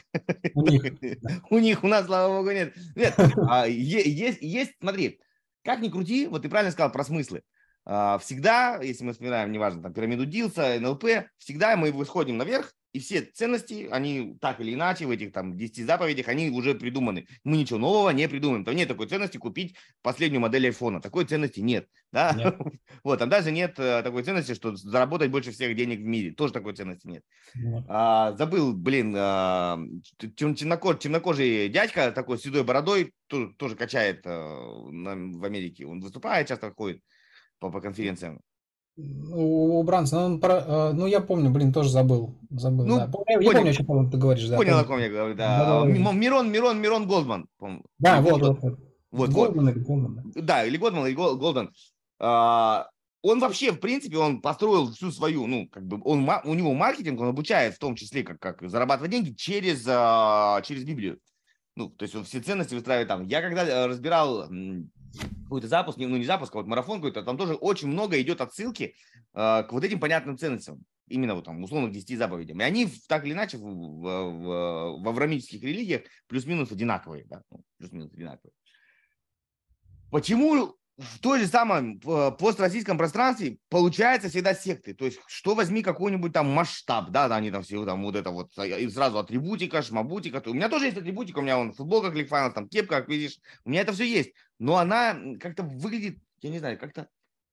[0.54, 0.84] У них,
[1.50, 2.76] у них, у нас, слава богу, нет.
[2.96, 3.14] Нет,
[3.50, 5.20] а, есть, есть, смотри,
[5.64, 7.44] как ни крути, вот ты правильно сказал про смыслы.
[7.90, 11.06] А, всегда, если мы вспоминаем, неважно, там, пирамиду Дилса, НЛП,
[11.38, 15.86] всегда мы выходим наверх, и все ценности, они так или иначе в этих там 10
[15.86, 17.28] заповедях, они уже придуманы.
[17.46, 18.66] Мы ничего нового не придумаем.
[18.66, 21.00] Там нет такой ценности купить последнюю модель айфона.
[21.00, 21.88] Такой ценности нет.
[22.12, 22.34] Да?
[22.34, 22.58] нет.
[23.04, 26.34] Вот, там даже нет э, такой ценности, что заработать больше всех денег в мире.
[26.34, 27.24] Тоже такой ценности нет.
[27.56, 27.86] нет.
[27.88, 29.80] А, забыл, блин, а,
[30.36, 35.86] темнокож, темнокожий дядька такой с седой бородой, тоже, тоже качает а, в Америке.
[35.86, 37.02] Он выступает, часто ходит
[37.60, 38.42] по, по конференциям?
[38.98, 42.36] У, у Бранса, ну, про, э, ну, я помню, блин, тоже забыл.
[42.50, 43.04] забыл ну, да.
[43.28, 44.48] Я понял, помню, о чем ты говоришь.
[44.48, 44.82] Да, понял, помню.
[44.82, 45.58] о ком я говорю, да.
[45.60, 46.12] да, да, да.
[46.14, 47.48] Мирон, Мирон, Мирон Голдман.
[48.00, 48.80] Да, вот, вот, вот.
[49.12, 49.76] вот, Голдман вот.
[49.76, 50.32] или Голдман.
[50.34, 51.72] Да, или Голдман, или Голдман.
[52.20, 52.88] А,
[53.22, 57.22] он вообще, в принципе, он построил всю свою, ну, как бы, он, у него маркетинг,
[57.22, 61.20] он обучает в том числе, как, как зарабатывать деньги через, а, через Библию.
[61.76, 63.28] Ну, то есть он все ценности выстраивает там.
[63.28, 64.48] Я когда э, разбирал
[65.44, 68.96] какой-то запуск, ну не запуск, а вот марафон какой-то, там тоже очень много идет отсылки
[69.34, 72.60] э, к вот этим понятным ценностям, именно вот там условно к 10 заповедям.
[72.60, 77.62] И они так или иначе в, в, в, в аврамических религиях плюс-минус одинаковые, да, ну,
[77.78, 78.54] плюс-минус одинаковые.
[80.12, 84.96] Почему в той же самом построссийском пространстве получается всегда секты.
[84.96, 88.52] То есть, что возьми какой-нибудь там масштаб, да, они там все там вот это вот,
[88.58, 90.42] а, и сразу атрибутика, шмабутика.
[90.48, 93.70] У меня тоже есть атрибутика, у меня вон футболка кликфайлов, там кепка, как видишь, у
[93.70, 94.34] меня это все есть.
[94.58, 97.08] Но она как-то выглядит, я не знаю, как-то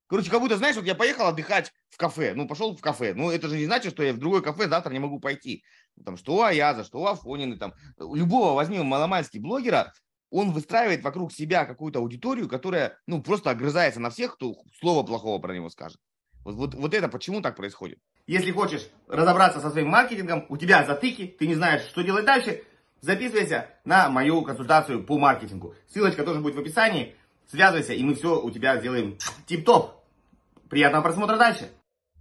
[0.07, 3.15] Короче, как будто, знаешь, вот я поехал отдыхать в кафе, ну, пошел в кафе.
[3.15, 5.65] Ну, это же не значит, что я в другое кафе завтра не могу пойти.
[6.05, 9.93] Там, что Аяза, что Афонины, там, любого возьми маломальский блогера,
[10.31, 15.39] он выстраивает вокруг себя какую-то аудиторию, которая, ну, просто огрызается на всех, кто слово плохого
[15.41, 15.99] про него скажет.
[16.45, 17.99] Вот, вот, вот это почему так происходит?
[18.27, 22.63] Если хочешь разобраться со своим маркетингом, у тебя затыки, ты не знаешь, что делать дальше,
[23.01, 25.75] записывайся на мою консультацию по маркетингу.
[25.89, 27.15] Ссылочка тоже будет в описании.
[27.51, 30.03] Связывайся, и мы все у тебя сделаем тип-топ.
[30.69, 31.71] Приятного просмотра дальше.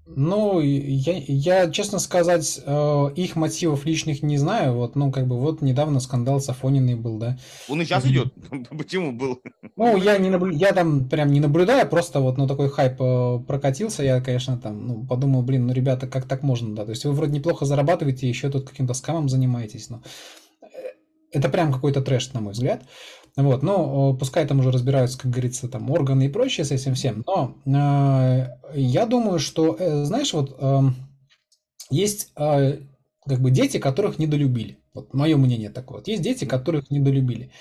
[0.05, 4.73] Ну, я, я, честно сказать, э, их мотивов личных не знаю.
[4.73, 7.37] Вот, ну, как бы, вот недавно скандал с Афониной был, да.
[7.69, 8.33] Он и сейчас идет.
[8.69, 9.41] Почему был?
[9.77, 10.51] Ну, я не наблю...
[10.51, 14.03] я там прям не наблюдаю, просто вот, ну, такой хайп э, прокатился.
[14.03, 16.83] Я, конечно, там, ну, подумал, блин, ну, ребята, как так можно, да?
[16.83, 20.03] То есть вы вроде неплохо зарабатываете, еще тут каким-то скамом занимаетесь, но
[20.61, 20.65] э,
[21.31, 22.83] это прям какой-то трэш, на мой взгляд.
[23.35, 27.23] Вот, ну, пускай там уже разбираются, как говорится, там органы и прочее с этим всем,
[27.25, 30.81] но э, я думаю, что, э, знаешь, вот э,
[31.89, 32.77] есть э,
[33.25, 34.77] как бы дети, которых недолюбили.
[34.93, 35.97] Вот мое мнение такое.
[35.97, 37.51] Вот есть дети, которых недолюбили.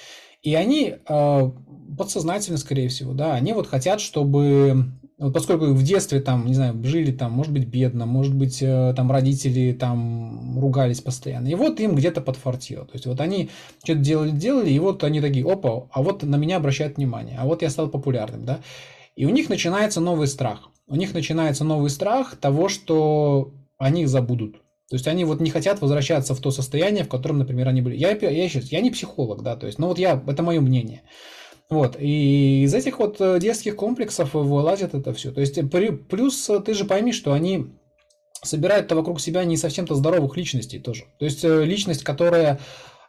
[0.42, 1.50] И они э,
[1.96, 6.82] подсознательно, скорее всего, да, они вот хотят, чтобы вот поскольку в детстве там, не знаю,
[6.84, 11.48] жили там, может быть, бедно, может быть, э, там родители там ругались постоянно.
[11.48, 12.84] И вот им где-то подфартило.
[12.84, 13.50] То есть вот они
[13.84, 17.46] что-то делали, делали, и вот они такие, опа, а вот на меня обращают внимание, а
[17.46, 18.60] вот я стал популярным, да.
[19.14, 20.70] И у них начинается новый страх.
[20.88, 24.56] У них начинается новый страх того, что они их забудут.
[24.88, 27.96] То есть они вот не хотят возвращаться в то состояние, в котором, например, они были.
[27.96, 31.02] Я, я, сейчас, я не психолог, да, то есть, но вот я, это мое мнение.
[31.70, 35.32] Вот, и из этих вот э, детских комплексов вылазит это все.
[35.32, 35.58] То есть,
[36.08, 37.72] плюс э, ты же пойми, что они
[38.42, 41.04] собирают-то вокруг себя не совсем-то здоровых личностей тоже.
[41.18, 42.60] То есть, э, личность, которая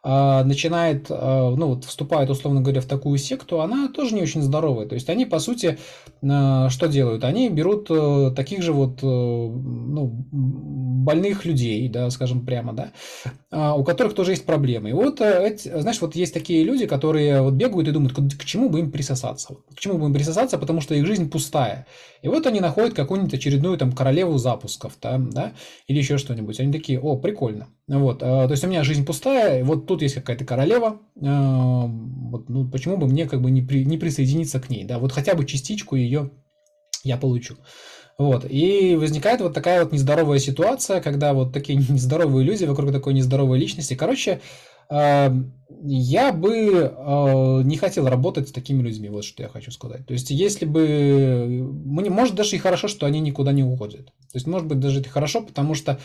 [0.03, 4.85] начинает, а, ну вот вступает, условно говоря, в такую секту, она тоже не очень здоровая.
[4.85, 5.77] То есть они, по сути,
[6.21, 7.23] а, что делают?
[7.23, 13.83] Они берут э, таких же вот э, ну, больных людей, да, скажем прямо, да, у
[13.83, 14.89] которых тоже есть проблемы.
[14.89, 18.69] И вот, э, знаешь, вот есть такие люди, которые вот бегают и думают, к чему
[18.69, 19.55] бы им присосаться?
[19.73, 21.87] К чему бы им присосаться, потому что их жизнь пустая.
[22.21, 25.53] И вот они находят какую-нибудь очередную там королеву запусков, там, да,
[25.87, 26.59] или еще что-нибудь.
[26.59, 27.67] Они такие, о, прикольно.
[27.87, 32.95] Вот, то есть у меня жизнь пустая, вот тут есть какая-то королева, вот, ну, почему
[32.95, 35.97] бы мне как бы не, при, не присоединиться к ней, да, вот хотя бы частичку
[35.97, 36.31] ее
[37.03, 37.55] я получу.
[38.17, 38.45] Вот.
[38.49, 43.59] И возникает вот такая вот нездоровая ситуация, когда вот такие нездоровые люди вокруг такой нездоровой
[43.59, 43.95] личности.
[43.95, 44.41] Короче,
[44.89, 50.05] я бы не хотел работать с такими людьми, вот что я хочу сказать.
[50.05, 51.67] То есть, если бы...
[51.83, 54.07] Может, даже и хорошо, что они никуда не уходят.
[54.07, 55.99] То есть, может быть, даже это хорошо, потому что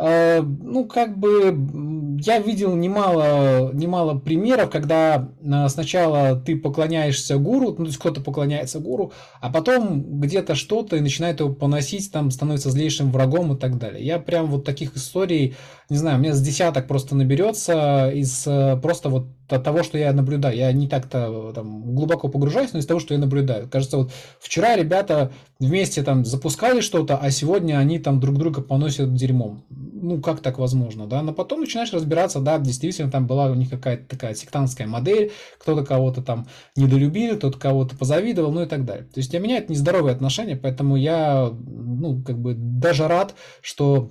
[0.00, 7.76] ну, как бы я видел немало, немало примеров, когда э, сначала ты поклоняешься гуру, ну,
[7.76, 12.70] то есть кто-то поклоняется гуру, а потом где-то что-то и начинает его поносить, там становится
[12.70, 14.04] злейшим врагом и так далее.
[14.04, 15.56] Я прям вот таких историй,
[15.90, 19.98] не знаю, у меня с десяток просто наберется из э, просто вот от того, что
[19.98, 20.56] я наблюдаю.
[20.56, 23.68] Я не так-то там глубоко погружаюсь, но из того, что я наблюдаю.
[23.68, 29.14] Кажется, вот вчера ребята вместе там запускали что-то, а сегодня они там друг друга поносят
[29.14, 29.64] дерьмом
[30.00, 33.70] ну, как так возможно, да, но потом начинаешь разбираться, да, действительно, там была у них
[33.70, 39.04] какая-то такая сектантская модель, кто-то кого-то там недолюбил, кто-то кого-то позавидовал, ну и так далее.
[39.04, 44.10] То есть для меня это нездоровые отношения, поэтому я, ну, как бы даже рад, что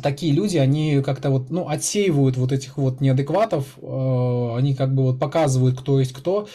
[0.00, 5.02] такие люди, они как-то вот, ну, отсеивают вот этих вот неадекватов, э, они как бы
[5.04, 6.48] вот показывают, кто есть кто.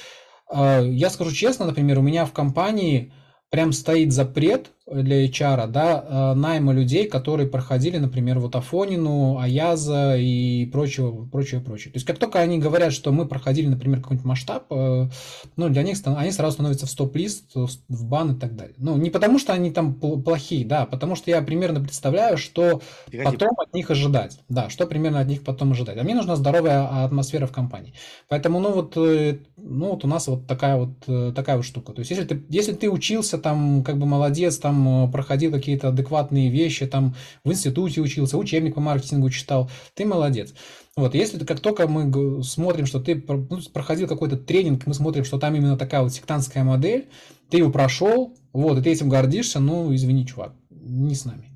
[0.51, 3.11] Э, я скажу честно, например, у меня в компании
[3.49, 10.15] прям стоит запрет для HR, да, э, найма людей, которые проходили, например, вот Афонину, Аяза
[10.17, 11.91] и прочего, прочее, прочее.
[11.91, 15.09] То есть, как только они говорят, что мы проходили, например, какой-нибудь масштаб, э,
[15.57, 18.75] ну, для них они сразу становятся в стоп-лист, в бан и так далее.
[18.77, 22.81] Ну, не потому, что они там плохие, да, а потому что я примерно представляю, что
[23.23, 24.39] потом от них ожидать.
[24.47, 25.97] Да, что примерно от них потом ожидать.
[25.97, 27.93] А мне нужна здоровая атмосфера в компании.
[28.29, 31.91] Поэтому, ну, вот, э, ну, вот у нас вот такая вот, такая вот штука.
[31.91, 35.51] То есть, если ты, если ты учился там, как бы молодец, там, там э, проходил
[35.51, 40.53] какие-то адекватные вещи, там в институте учился, учебник по маркетингу читал, ты молодец.
[40.95, 45.37] Вот, если как только мы смотрим, что ты ну, проходил какой-то тренинг, мы смотрим, что
[45.37, 47.09] там именно такая вот сектантская модель,
[47.49, 51.51] ты его прошел, вот, и ты этим гордишься, ну, извини, чувак, не с нами.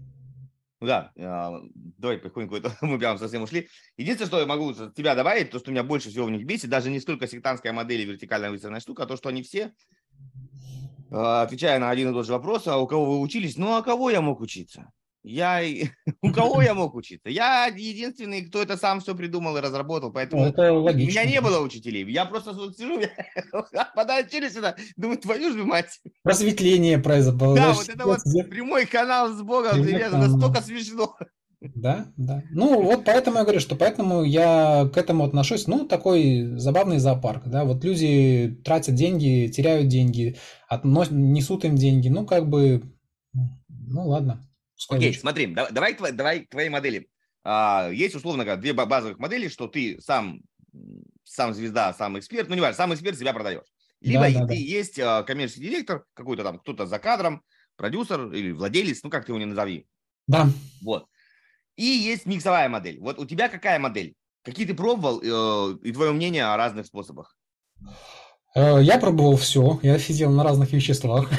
[0.80, 1.62] Ну да, а,
[1.98, 3.68] давай потихоньку, мы прям совсем ушли.
[3.98, 6.90] Единственное, что я могу тебя добавить, то, что меня больше всего в них бесит, даже
[6.90, 9.74] не столько сектантская модель и вертикальная выстроенная штука, а то, что они все
[11.12, 13.58] отвечая на один и тот же вопрос, а у кого вы учились?
[13.58, 14.91] Ну, а кого я мог учиться?
[15.24, 15.62] Я...
[16.24, 17.30] У кого я мог учиться?
[17.30, 21.60] Я единственный, кто это сам все придумал и разработал, поэтому это у меня не было
[21.60, 22.10] учителей.
[22.12, 23.02] Я просто вот сижу,
[23.95, 26.00] подачили сюда, думаю, твою же мать.
[26.24, 27.56] Просветление произошло.
[27.56, 28.19] Да, вот это вот
[28.50, 31.15] прямой канал с Богом, это настолько смешно.
[31.62, 32.43] Да, да.
[32.50, 37.43] Ну, вот поэтому я говорю, что поэтому я к этому отношусь, ну, такой забавный зоопарк,
[37.45, 41.12] да, вот люди тратят деньги, теряют деньги, относ...
[41.12, 42.82] несут им деньги, ну, как бы,
[43.69, 44.43] ну, ладно.
[44.89, 47.08] Окей, okay, смотри, давай, давай к твоей модели.
[47.43, 50.41] А, есть, условно говоря, две базовых модели, что ты сам,
[51.24, 53.71] сам звезда, сам эксперт, ну, не важно, сам эксперт себя продаешь.
[54.00, 54.54] Либо да, да, ты да.
[54.56, 57.43] есть а, коммерческий директор, какой-то там, кто-то за кадром,
[57.76, 59.86] продюсер или владелец, ну, как ты его не назови.
[60.28, 60.47] Да.
[60.82, 61.06] Вот.
[61.76, 63.00] И есть миксовая модель.
[63.00, 64.16] Вот у тебя какая модель?
[64.44, 67.36] Какие ты пробовал э, и твое мнение о разных способах?
[68.56, 69.80] Э, я пробовал все.
[69.82, 71.30] Я сидел на разных веществах.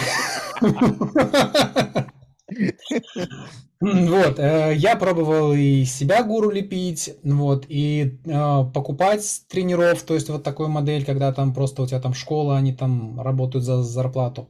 [3.81, 10.29] Вот, э, я пробовал и себя гуру лепить, вот, и э, покупать тренеров, то есть
[10.29, 14.49] вот такую модель, когда там просто у тебя там школа, они там работают за зарплату.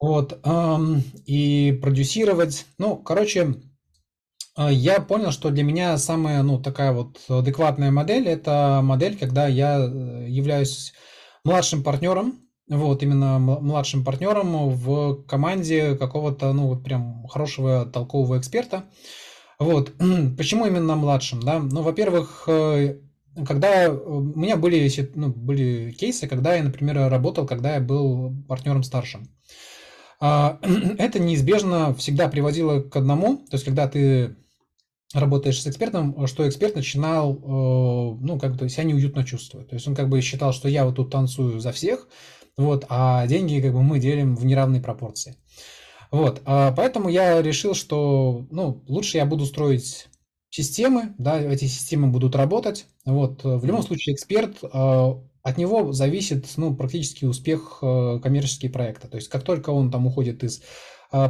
[0.00, 2.66] Вот, эм, и продюсировать.
[2.78, 3.54] Ну, короче,
[4.56, 9.78] я понял, что для меня самая, ну, такая вот адекватная модель– это модель, когда я
[9.78, 10.92] э, являюсь
[11.44, 18.84] младшим партнером, вот, именно младшим партнером в команде какого-то, ну, вот прям хорошего толкового эксперта.
[19.58, 19.92] Вот,
[20.38, 21.58] почему именно младшим, да?
[21.58, 22.98] Ну, во-первых, э,
[23.46, 28.82] когда у меня были, ну, были кейсы, когда я, например, работал, когда я был партнером
[28.84, 29.28] старшим.
[30.20, 30.58] А,
[30.98, 34.36] это неизбежно всегда приводило к одному, то есть когда ты
[35.14, 37.38] работаешь с экспертом, что эксперт начинал, э,
[38.20, 39.68] ну, как бы себя неуютно чувствовать.
[39.68, 42.08] То есть он как бы считал, что я вот тут танцую за всех,
[42.56, 45.36] вот, а деньги как бы мы делим в неравной пропорции.
[46.10, 50.08] Вот, а поэтому я решил, что, ну, лучше я буду строить
[50.50, 52.86] системы, да, эти системы будут работать.
[53.04, 54.68] Вот, в любом случае эксперт, э,
[55.44, 59.08] от него зависит, ну, практически успех э, коммерческого проекта.
[59.08, 60.62] То есть как только он там уходит из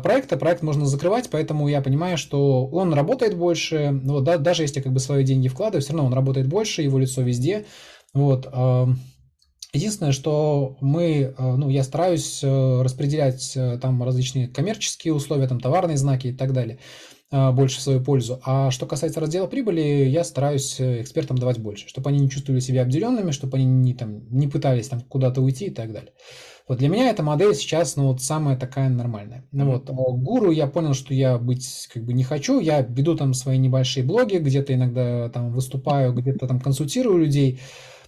[0.03, 4.81] проекта, проект можно закрывать, поэтому я понимаю, что он работает больше, вот, да, даже если
[4.81, 7.67] как бы свои деньги вкладываю, все равно он работает больше, его лицо везде,
[8.15, 8.49] вот.
[8.51, 8.89] А,
[9.73, 15.61] единственное, что мы, а, ну, я стараюсь э, распределять э, там различные коммерческие условия, там
[15.61, 16.79] товарные знаки и так далее
[17.31, 18.41] больше в свою пользу.
[18.45, 22.61] А что касается раздела прибыли, я стараюсь э, экспертам давать больше, чтобы они не чувствовали
[22.61, 26.13] себя обделенными, чтобы они не, там, не пытались там куда-то уйти и так далее.
[26.67, 29.45] Вот для меня эта модель сейчас, ну, вот самая такая нормальная.
[29.53, 29.91] Ну, вот.
[29.91, 32.59] А гуру я понял, что я быть как бы не хочу.
[32.59, 37.61] Я веду там свои небольшие блоги, где-то иногда там выступаю, где-то там консультирую людей.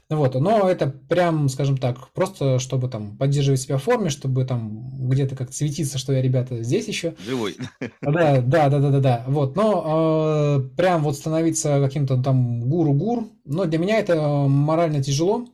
[0.08, 5.08] Вот, но это прям, скажем так, просто чтобы там поддерживать себя в форме, чтобы там
[5.08, 7.14] где-то как светиться, что я, ребята, здесь еще.
[7.26, 7.56] Живой.
[8.00, 9.24] Да, да, да, да, да, да.
[9.26, 14.16] Вот, но э, прям вот становиться каким-то там гуру-гур, но для меня это
[14.46, 15.46] морально тяжело,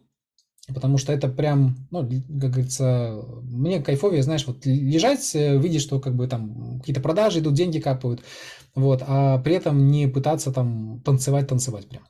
[0.68, 5.98] Потому что это прям, ну, как говорится, мне кайфовее, знаешь, вот лежать, э, видеть, что
[5.98, 8.22] как бы там какие-то продажи идут, деньги капают,
[8.75, 12.05] вот, а при этом не пытаться там танцевать, танцевать прям.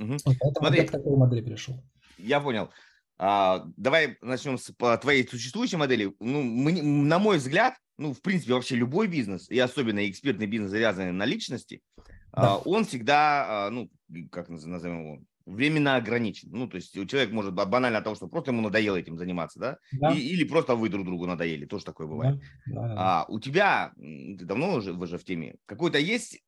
[0.00, 0.12] Угу.
[0.12, 1.82] Вот поэтому Смотри, я к такой модели перешел.
[2.18, 2.68] Я понял.
[3.16, 6.14] А, давай начнем с по твоей существующей модели.
[6.20, 10.70] Ну, мы, на мой взгляд, ну, в принципе, вообще любой бизнес, и особенно экспертный бизнес,
[10.70, 12.54] завязанный на личности, да.
[12.54, 13.88] а, он всегда, а, ну,
[14.30, 16.48] как назовем его, временно ограничен.
[16.52, 19.78] Ну, то есть человек может банально от того, что просто ему надоело этим заниматься, да?
[19.92, 20.12] да.
[20.12, 22.40] И, или просто вы друг другу надоели, тоже такое бывает.
[22.66, 22.74] Да.
[22.74, 22.94] Да, да.
[22.96, 26.40] А у тебя, ты давно уже, вы же в теме, какой-то есть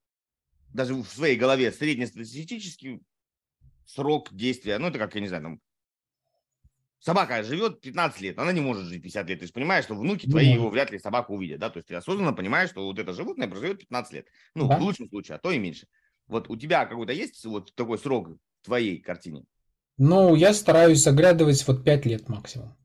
[0.73, 3.01] даже в своей голове среднестатистический
[3.87, 5.61] срок действия, ну, это как, я не знаю, там,
[6.99, 9.39] собака живет 15 лет, она не может жить 50 лет.
[9.39, 11.71] То есть понимаешь, что внуки твои его вряд ли собаку увидят, да?
[11.71, 14.27] То есть ты осознанно понимаешь, что вот это животное проживет 15 лет.
[14.55, 14.77] Ну, да.
[14.79, 15.87] в лучшем случае, а то и меньше.
[16.27, 19.45] Вот у тебя какой-то есть вот такой срок твоей картине?
[19.99, 22.77] Ну, я стараюсь заглядывать вот 5 лет максимум.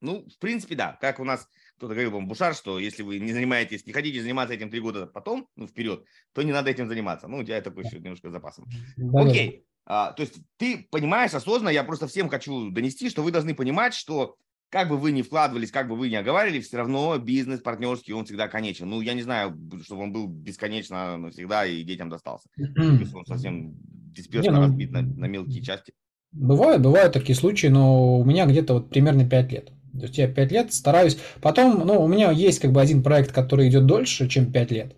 [0.00, 0.96] Ну, в принципе, да.
[1.00, 4.54] Как у нас кто-то говорил вам, Бушар, что если вы не занимаетесь, не хотите заниматься
[4.54, 7.28] этим три года потом, ну, вперед, то не надо этим заниматься.
[7.28, 8.66] Ну, у тебя такой еще немножко запасом.
[8.96, 9.66] Да, Окей.
[9.84, 13.94] А, то есть ты понимаешь осознанно, я просто всем хочу донести, что вы должны понимать,
[13.94, 14.36] что
[14.68, 18.24] как бы вы ни вкладывались, как бы вы ни оговаривали, все равно бизнес партнерский, он
[18.24, 18.88] всегда конечен.
[18.88, 22.48] Ну, я не знаю, чтобы он был бесконечно навсегда и детям достался.
[22.56, 23.76] Если он совсем
[24.16, 25.92] дисперсно не, ну, разбит на, на мелкие части.
[26.32, 29.72] Бывают, бывают такие случаи, но у меня где-то вот примерно 5 лет.
[29.92, 31.18] То есть я 5 лет стараюсь.
[31.40, 34.96] Потом, ну, у меня есть как бы один проект, который идет дольше, чем 5 лет.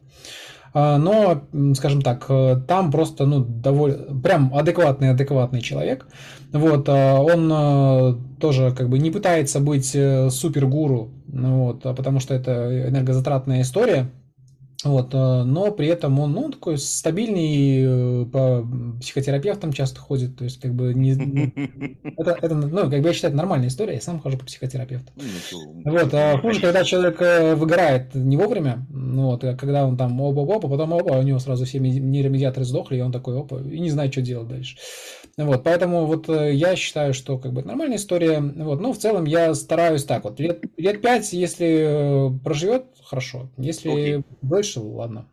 [0.74, 1.42] А, но,
[1.74, 6.06] скажем так, э, там просто, ну, довольно, прям адекватный, адекватный человек.
[6.52, 11.94] Вот, а, он э, тоже как бы не пытается быть э, супер гуру, вот, а
[11.94, 14.10] потому что это энергозатратная история.
[14.84, 18.64] Вот, э, но при этом он, ну, такой стабильный, э, по
[19.00, 21.14] психотерапевтам часто ходит, то есть, как бы, не,
[22.04, 24.44] ну, это, это, ну, как бы я считаю, это нормальная история, я сам хожу по
[24.44, 25.12] психотерапевту.
[25.16, 29.96] Ну, вот, а хуже, когда человек э, выгорает не вовремя, ну, вот, а когда он
[29.96, 33.80] там опа-опа, потом опа, у него сразу все нейромедиаторы сдохли, и он такой опа, и
[33.80, 34.76] не знает, что делать дальше.
[35.38, 39.54] Вот, поэтому вот я считаю, что, как бы, нормальная история, вот, но в целом я
[39.54, 44.24] стараюсь так вот, лет, лет пять, если проживет, хорошо, если okay.
[44.42, 45.30] больше ладно.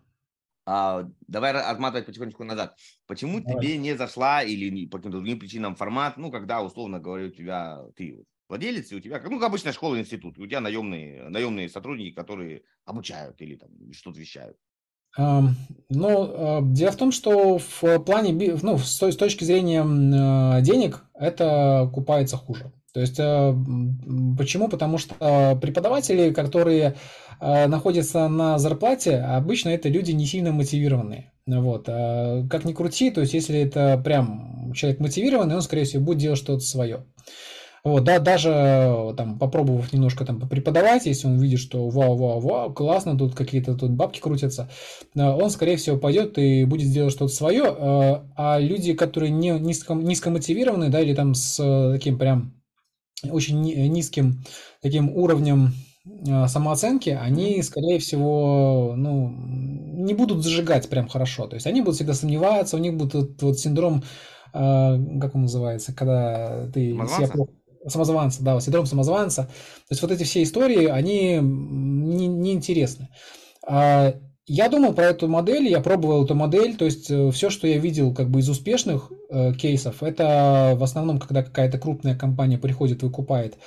[0.67, 2.75] А, давай отматывать потихонечку назад.
[3.07, 3.63] Почему давай.
[3.63, 7.81] тебе не зашла или по каким-то другим причинам формат, ну, когда, условно говоря, у тебя,
[7.95, 12.13] ты владелец, и у тебя, ну, как обычная школа, институт, у тебя наемные, наемные сотрудники,
[12.13, 14.57] которые обучают или там что-то вещают?
[15.17, 15.43] Ну,
[15.89, 22.37] uh, дело в том, что в плане, ну, с, точки зрения uh, денег, это купается
[22.37, 22.71] хуже.
[22.93, 23.55] То есть, uh,
[24.37, 24.67] почему?
[24.67, 26.95] Потому что преподаватели, которые
[27.39, 31.31] а, находятся на зарплате, обычно это люди не сильно мотивированные.
[31.45, 31.85] Вот.
[31.87, 36.19] А как ни крути, то есть если это прям человек мотивированный, он, скорее всего, будет
[36.19, 37.05] делать что-то свое.
[37.85, 42.73] Вот, да, даже там попробовав немножко там преподавать, если он видит, что вау, вау, вау,
[42.73, 44.71] классно, тут какие-то тут бабки крутятся,
[45.15, 47.63] а, он, скорее всего, пойдет и будет делать что-то свое,
[48.35, 52.55] а люди, которые не низко, низко мотивированы, да, или там с таким прям
[53.29, 54.43] очень низким
[54.81, 55.73] таким уровнем
[56.47, 61.47] самооценки, они, скорее всего, ну, не будут зажигать прям хорошо.
[61.47, 64.03] То есть они будут всегда сомневаться, у них будет вот, вот синдром,
[64.53, 67.51] э, как он называется, когда ты себя плохо...
[67.87, 69.43] Самозванца, да, синдром самозванца.
[69.43, 71.39] То есть вот эти все истории, они.
[71.41, 72.51] Не, не
[74.47, 77.79] я думал про эту модель, я пробовал эту модель, то есть э, все, что я
[77.79, 83.01] видел как бы из успешных э, кейсов, это в основном, когда какая-то крупная компания приходит,
[83.01, 83.57] выкупает,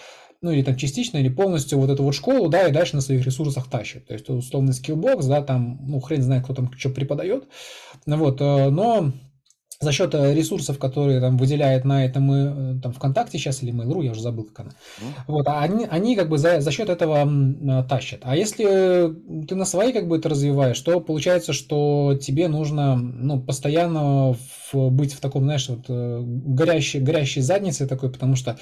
[0.40, 3.26] ну или там частично, или полностью вот эту вот школу, да, и дальше на своих
[3.26, 4.06] ресурсах тащит.
[4.06, 7.48] То есть условный Skillbox, да, там, ну хрен знает, кто там что преподает,
[8.06, 9.12] вот, э, но
[9.80, 14.04] за счет э, ресурсов, которые там выделяет на этом э, там ВКонтакте сейчас или Mail.ru,
[14.04, 14.70] я уже забыл, как она.
[14.70, 15.04] Mm.
[15.28, 18.20] Вот, а они, они как бы за, за счет этого э, тащат.
[18.24, 18.64] А если
[19.46, 24.34] ты на своей как бы это развиваешь, то получается, что тебе нужно ну, постоянно
[24.72, 28.58] в, быть в таком, знаешь, вот горящей, горящей заднице такой, потому что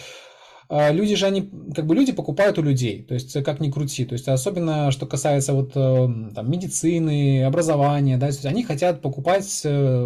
[0.68, 4.14] люди же, они, как бы люди покупают у людей, то есть как ни крути, то
[4.14, 9.60] есть особенно, что касается вот э, там, медицины, образования, да, то есть они хотят покупать
[9.64, 10.04] э,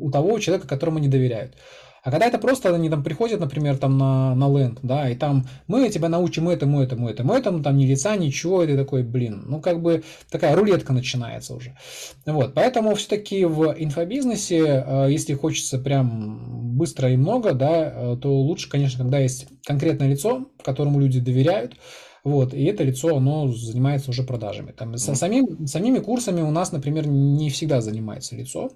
[0.00, 1.54] у того человека, которому они доверяют.
[2.08, 5.46] А когда это просто они там приходят, например, там на, на ленд, да, и там
[5.66, 9.44] мы тебя научим этому, этому, этому, этому, там ни лица, ничего, и ты такой, блин,
[9.46, 11.76] ну как бы такая рулетка начинается уже.
[12.24, 18.40] Вот, поэтому все-таки в инфобизнесе, э, если хочется прям быстро и много, да, э, то
[18.40, 21.74] лучше, конечно, когда есть конкретное лицо, которому люди доверяют,
[22.24, 24.72] вот, и это лицо, оно занимается уже продажами.
[24.72, 25.14] Там, mm-hmm.
[25.14, 28.70] самим, самими курсами у нас, например, не всегда занимается лицо,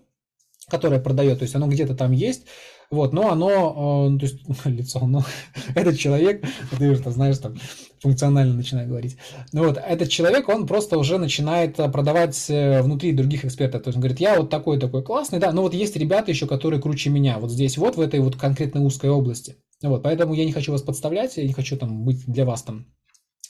[0.68, 2.46] которое продает, то есть оно где-то там есть,
[2.92, 5.22] вот, но оно, э, то есть лицо, ну,
[5.74, 6.44] этот человек,
[6.78, 7.56] ты уже знаешь, там,
[8.00, 9.16] функционально начинаю говорить.
[9.52, 13.82] Ну вот, этот человек, он просто уже начинает э, продавать э, внутри других экспертов.
[13.82, 16.82] То есть он говорит, я вот такой-такой классный, да, но вот есть ребята еще, которые
[16.82, 19.56] круче меня, вот здесь вот, в этой вот конкретной узкой области.
[19.82, 22.86] Вот, поэтому я не хочу вас подставлять, я не хочу там быть для вас там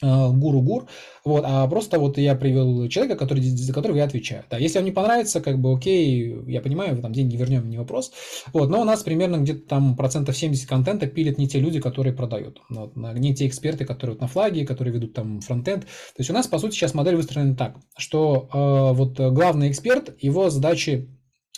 [0.02, 0.88] Э, гуру-гур,
[1.24, 4.42] вот, а просто вот я привел человека, который, за которого я отвечаю.
[4.50, 8.12] Да, если вам не понравится, как бы окей, я понимаю, там деньги вернем, не вопрос.
[8.52, 12.14] Вот, но у нас примерно где-то там процентов 70 контента пилят не те люди, которые
[12.14, 12.60] продают.
[12.68, 15.84] Вот, не те эксперты, которые вот на флаге, которые ведут там фронтенд.
[15.84, 20.16] То есть у нас, по сути, сейчас модель выстроена так, что э, вот главный эксперт,
[20.20, 21.08] его задачи,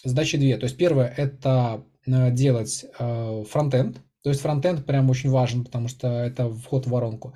[0.04, 0.58] задачи две.
[0.58, 5.86] То есть первое– это э, делать э, фронтенд, то есть фронтенд прям очень важен, потому
[5.86, 7.34] что это вход в воронку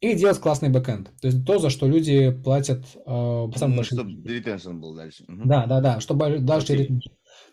[0.00, 1.10] и делать классный бэкэнд.
[1.20, 3.98] То есть то, за что люди платят э, самый большой...
[3.98, 5.24] Чтобы ретеншн был дальше.
[5.28, 5.42] Угу.
[5.44, 7.10] Да, да, да, чтобы дальше ретеншн.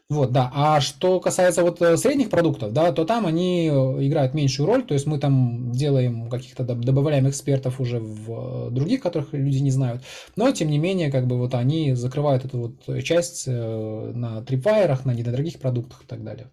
[0.10, 0.50] Вот, да.
[0.54, 3.72] А что касается вот э, средних продуктов, да, то там они э,
[4.08, 9.02] играют меньшую роль, то есть мы там делаем каких-то, добавляем экспертов уже в э, других,
[9.02, 10.04] которых люди не знают,
[10.38, 15.14] но тем не менее, как бы вот они закрывают эту вот часть на трипвайерах, на
[15.14, 16.50] недорогих продуктах и так далее.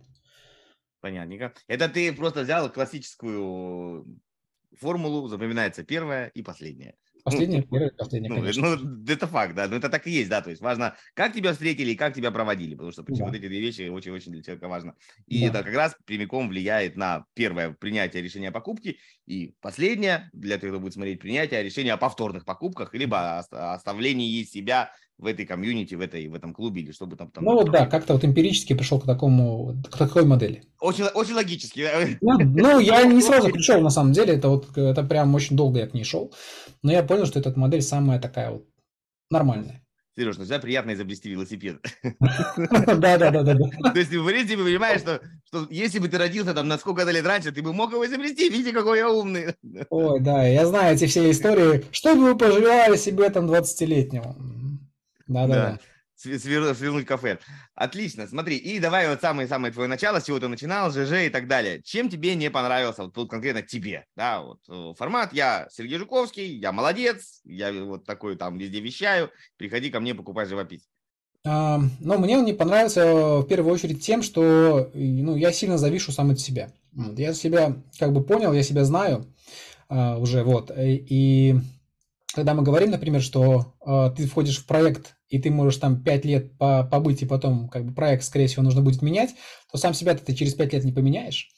[1.00, 1.52] Понятненько.
[1.68, 4.04] Это ты просто взял классическую
[4.78, 6.94] формулу запоминается первая и последняя.
[7.24, 10.42] Последняя, ну, первая, последняя, ну, ну, это факт, да, но это так и есть, да,
[10.42, 13.32] то есть важно, как тебя встретили и как тебя проводили, потому что почему да.
[13.32, 14.94] вот эти две вещи очень-очень для человека важно.
[15.26, 15.46] И да.
[15.46, 20.68] это как раз прямиком влияет на первое принятие решения о покупке и последнее, для тех,
[20.68, 26.00] кто будет смотреть, принятие решения о повторных покупках, либо оставлении себя в этой комьюнити, в,
[26.00, 27.30] этой, в этом клубе или чтобы там...
[27.30, 30.64] там ну вот да, как-то вот эмпирически пришел к такому, к такой модели.
[30.80, 31.88] Очень, очень логически.
[32.20, 35.80] Ну, ну, я не сразу пришел, на самом деле, это вот, это прям очень долго
[35.80, 36.34] я к ней шел,
[36.82, 38.66] но я понял, что эта модель самая такая вот
[39.30, 39.84] нормальная.
[40.16, 41.84] Сереж, ну всегда приятно изобрести велосипед.
[42.56, 43.54] Да, да, да, да.
[43.54, 47.26] То есть, в принципе, понимаешь, что, что если бы ты родился там на сколько-то лет
[47.26, 48.48] раньше, ты бы мог его изобрести.
[48.48, 49.56] Видите, какой я умный.
[49.90, 51.84] Ой, да, я знаю эти все истории.
[51.90, 54.36] Что бы вы пожелали себе там 20-летнему?
[55.26, 55.78] Да-да-да.
[56.16, 57.38] Свернуть кафе.
[57.74, 58.56] Отлично, смотри.
[58.56, 61.82] И давай вот самое-самое твое начало, с чего ты начинал, ЖЖ и так далее.
[61.82, 66.56] Чем тебе не понравился, вот тут конкретно тебе, да, вот э, формат, я Сергей Жуковский,
[66.56, 70.88] я молодец, я вот такой там везде вещаю, приходи ко мне, покупай живопись.
[71.46, 76.12] А, ну, мне он не понравился в первую очередь тем, что ну, я сильно завишу
[76.12, 76.70] сам от себя.
[77.16, 79.26] Я себя как бы понял, я себя знаю
[79.88, 81.56] а, уже, вот, и
[82.34, 86.24] когда мы говорим, например, что э, ты входишь в проект, и ты можешь там 5
[86.24, 89.34] лет по побыть, и потом как бы проект, скорее всего, нужно будет менять,
[89.72, 91.48] то сам себя ты через 5 лет не поменяешь.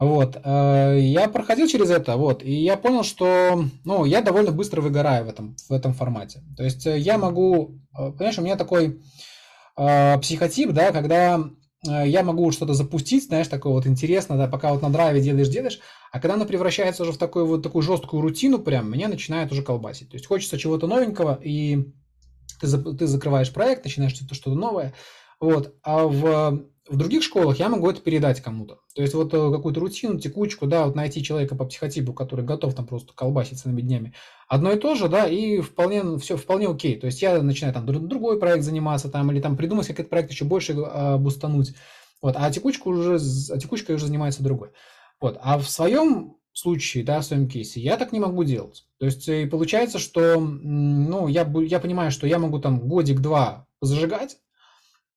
[0.00, 4.80] Вот, э, я проходил через это, вот, и я понял, что, ну, я довольно быстро
[4.80, 6.42] выгораю в этом, в этом формате.
[6.56, 9.00] То есть э, я могу, э, понимаешь, у меня такой
[9.76, 11.40] э, психотип, да, когда
[11.82, 15.80] я могу что-то запустить, знаешь, такое вот интересно, да, пока вот на драйве делаешь, делаешь,
[16.12, 19.62] а когда оно превращается уже в такую вот такую жесткую рутину, прям, меня начинает уже
[19.62, 20.10] колбасить.
[20.10, 21.86] То есть хочется чего-то новенького, и
[22.58, 24.94] ты, ты закрываешь проект, начинаешь что-то что новое,
[25.40, 28.80] вот, а в, в других школах я могу это передать кому-то.
[28.94, 32.74] То есть вот э, какую-то рутину, текучку, да, вот найти человека по психотипу, который готов
[32.74, 34.12] там просто колбаситься целыми днями.
[34.48, 36.98] Одно и то же, да, и вполне, все вполне окей.
[36.98, 40.30] То есть я начинаю там другой проект заниматься там, или там придумать как этот проект
[40.30, 41.74] еще больше а, бустануть.
[42.20, 43.14] Вот, а текучку уже,
[43.50, 44.70] а текучкой уже занимается другой.
[45.20, 48.86] Вот, а в своем случае, да, в своем кейсе, я так не могу делать.
[48.98, 54.38] То есть и получается, что, ну, я, я понимаю, что я могу там годик-два зажигать,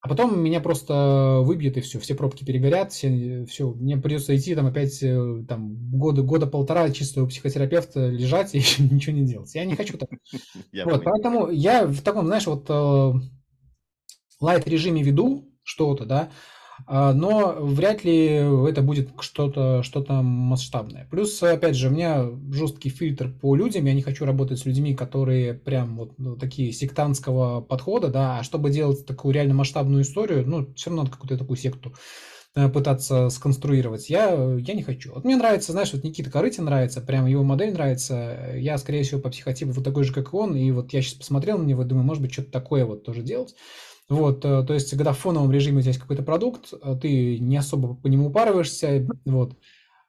[0.03, 4.53] а потом меня просто выбьет и все, все пробки перегорят, все, все, мне придется идти
[4.53, 9.55] там опять э, там года, года полтора чистого психотерапевта лежать и ничего не делать.
[9.55, 10.09] Я не хочу так.
[10.83, 13.13] Вот, поэтому я в таком, знаешь, вот э,
[14.41, 16.29] лайт режиме веду что-то, да,
[16.87, 18.25] но вряд ли
[18.69, 21.07] это будет что-то что масштабное.
[21.09, 24.93] Плюс, опять же, у меня жесткий фильтр по людям, я не хочу работать с людьми,
[24.93, 30.43] которые прям вот ну, такие сектантского подхода, да, а чтобы делать такую реально масштабную историю,
[30.47, 31.93] ну, все равно надо какую-то такую секту
[32.55, 34.09] э, пытаться сконструировать.
[34.09, 35.13] Я, я не хочу.
[35.13, 38.51] Вот мне нравится, знаешь, вот Никита Корытин нравится, прям его модель нравится.
[38.55, 41.57] Я, скорее всего, по психотипу вот такой же, как он, и вот я сейчас посмотрел
[41.57, 43.55] на него, думаю, может быть, что-то такое вот тоже делать.
[44.09, 47.39] Вот, э, то есть, когда в фоновом режиме у тебя есть какой-то продукт, э, ты
[47.39, 49.57] не особо по нему упарываешься, вот,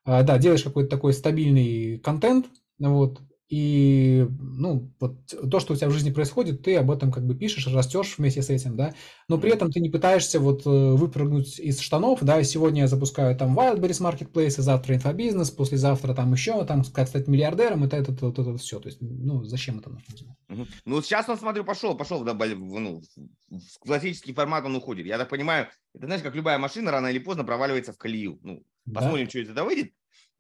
[0.05, 2.47] а, да, делаешь какой-то такой стабильный контент,
[2.79, 7.27] вот, и, ну, вот то, что у тебя в жизни происходит, ты об этом как
[7.27, 8.95] бы пишешь, растешь вместе с этим, да,
[9.29, 13.37] но при этом ты не пытаешься вот э, выпрыгнуть из штанов, да, сегодня я запускаю
[13.37, 18.29] там Wildberries Marketplace, завтра инфобизнес, послезавтра там еще, там, как стать миллиардером, это, это, это,
[18.29, 20.67] это, это все, то есть, ну, зачем это нужно?
[20.85, 23.03] Ну, сейчас он, смотрю, пошел, пошел, да, ну,
[23.51, 25.07] в классический формат он уходит.
[25.07, 28.39] Я так понимаю, это, знаешь, как любая машина рано или поздно проваливается в колею.
[28.43, 29.31] Ну, посмотрим, да?
[29.31, 29.93] что из этого выйдет.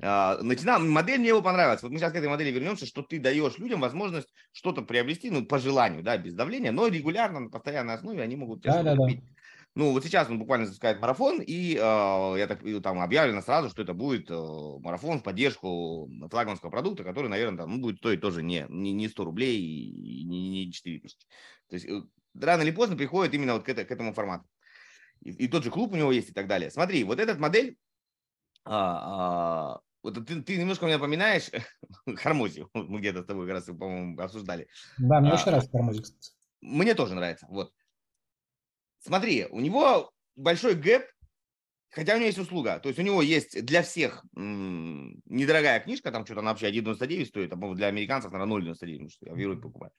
[0.03, 1.82] А, начинал, модель мне его понравилась.
[1.82, 5.45] Вот мы сейчас к этой модели вернемся, что ты даешь людям возможность что-то приобрести, ну,
[5.45, 9.07] по желанию, да, без давления, но регулярно, на постоянной основе они могут да, да, да.
[9.76, 13.82] Ну, вот сейчас он буквально запускает марафон, и э, я так там объявлено сразу, что
[13.82, 18.45] это будет э, марафон в поддержку флагманского продукта, который, наверное, там, ну, будет стоить тоже
[18.45, 21.26] не, не, не 100 рублей и не, не 4 тысячи.
[21.68, 22.03] То есть э,
[22.40, 24.45] рано или поздно приходит именно вот к, это, к этому формату.
[25.22, 26.70] И, и тот же клуб у него есть и так далее.
[26.70, 27.76] Смотри, вот эта модель,
[28.64, 31.50] а, а, вот ты, ты немножко меня напоминаешь
[32.16, 32.66] Хармози.
[32.74, 34.68] Мы где-то с тобой как раз, по-моему, обсуждали.
[34.98, 36.32] Да, мне а, очень нравится Хармози, кстати.
[36.60, 37.46] Мне тоже нравится.
[37.48, 37.72] Вот.
[39.00, 41.04] Смотри, у него большой гэп,
[41.90, 42.78] хотя у него есть услуга.
[42.78, 47.26] То есть у него есть для всех м- недорогая книжка, там что-то она вообще 1,99
[47.26, 49.92] стоит, а для американцев, наверное, 0,99, потому что я в Европе покупаю.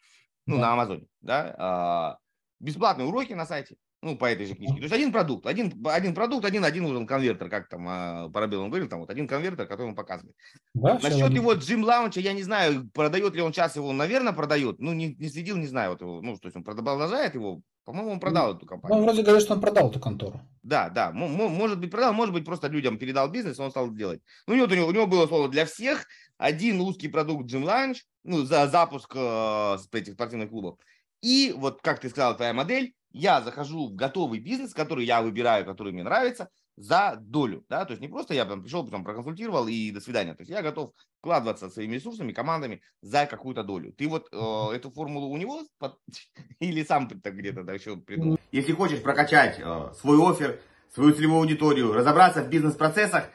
[0.47, 0.61] Ну, да.
[0.61, 1.55] на Амазоне, да.
[1.57, 2.17] А,
[2.59, 3.75] бесплатные уроки на сайте
[4.05, 4.75] ну, по этой же книжке.
[4.75, 8.61] То есть один продукт, один, один продукт, один, один нужен конвертер, как там а, Парабел
[8.61, 10.35] он говорил, там вот один конвертер, который он показывает.
[10.75, 14.77] Да, Насчет его Джим Лаунча, я не знаю, продает ли он сейчас его, наверное, продает,
[14.77, 18.11] ну, не, не следил, не знаю, вот его, ну, то есть он продолжает его, по-моему,
[18.11, 18.99] он продал ну, эту компанию.
[18.99, 20.39] Ну, вроде говорит, что он продал эту контору.
[20.61, 24.21] Да, да, может быть, продал, может быть, просто людям передал бизнес, он стал делать.
[24.45, 26.05] Ну, вот у него, у него было слово для всех,
[26.37, 30.77] один узкий продукт Джим Лаунч, ну, за запуск э, этих спортивных клубов.
[31.21, 35.65] И вот, как ты сказал, твоя модель, я захожу в готовый бизнес, который я выбираю,
[35.65, 39.67] который мне нравится, за долю, да, то есть не просто я там пришел, потом проконсультировал
[39.67, 40.91] и до свидания, то есть я готов
[41.21, 43.93] вкладываться своими ресурсами, командами за какую-то долю.
[43.93, 45.97] Ты вот э, эту формулу у него под...
[46.59, 48.37] или сам так где-то да, еще придумал?
[48.51, 50.59] Если хочешь прокачать э, свой офер,
[50.93, 53.29] свою целевую аудиторию, разобраться в бизнес-процессах,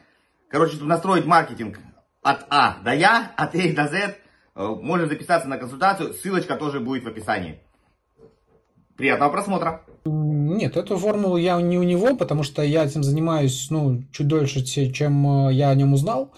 [0.47, 1.79] короче, чтобы настроить маркетинг
[2.21, 4.15] от А до Я, от А до З, э,
[4.55, 7.63] можно записаться на консультацию, ссылочка тоже будет в описании.
[9.01, 9.81] Приятного просмотра.
[10.05, 14.63] Нет, эту формулу я не у него, потому что я этим занимаюсь, ну, чуть дольше,
[14.63, 16.31] чем э, я о нем узнал.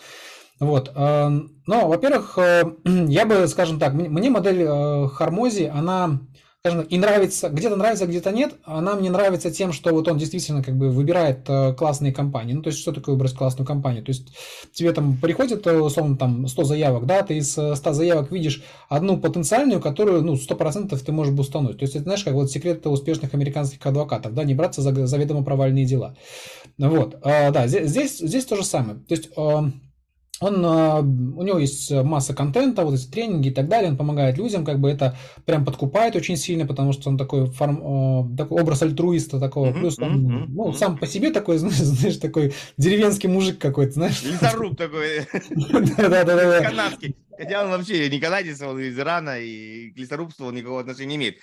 [0.61, 0.89] Вот.
[0.95, 1.27] Э,
[1.67, 4.65] но, во-первых, э, я бы, скажем так, мне модель
[5.09, 6.19] Хармози, она
[6.65, 8.53] скажем, и нравится, где-то нравится, где-то нет.
[8.63, 12.53] Она мне нравится тем, что вот он действительно как бы выбирает э, классные компании.
[12.53, 14.01] Ну, то есть, что такое выбрать классную компанию?
[14.01, 14.29] То есть,
[14.71, 18.63] тебе там приходит, э, условно, там 100 заявок, да, ты из 100 э, заявок видишь
[18.87, 21.79] одну потенциальную, которую, ну, 100% ты можешь бустануть.
[21.79, 25.43] То есть, это, знаешь, как вот секрет успешных американских адвокатов, да, не браться за заведомо
[25.43, 26.15] провальные дела.
[26.77, 28.99] Вот, а, да, здесь, здесь то же самое.
[28.99, 29.31] То есть,
[30.43, 34.37] он, а, у него есть масса контента, вот эти тренинги и так далее, он помогает
[34.37, 38.61] людям, как бы это прям подкупает очень сильно, потому что он такой, форм, а, такой
[38.61, 40.77] образ альтруиста такого, uh-huh, плюс он, uh-huh, ну, uh-huh.
[40.77, 44.21] сам по себе такой, знаешь, такой деревенский мужик какой-то, знаешь.
[44.23, 45.27] Лесоруб такой.
[45.97, 46.61] Да-да-да.
[46.61, 47.15] Канадский.
[47.37, 51.15] Хотя он вообще не канадец, он из Ирана, и к лесорубству он никакого отношения не
[51.15, 51.37] имеет.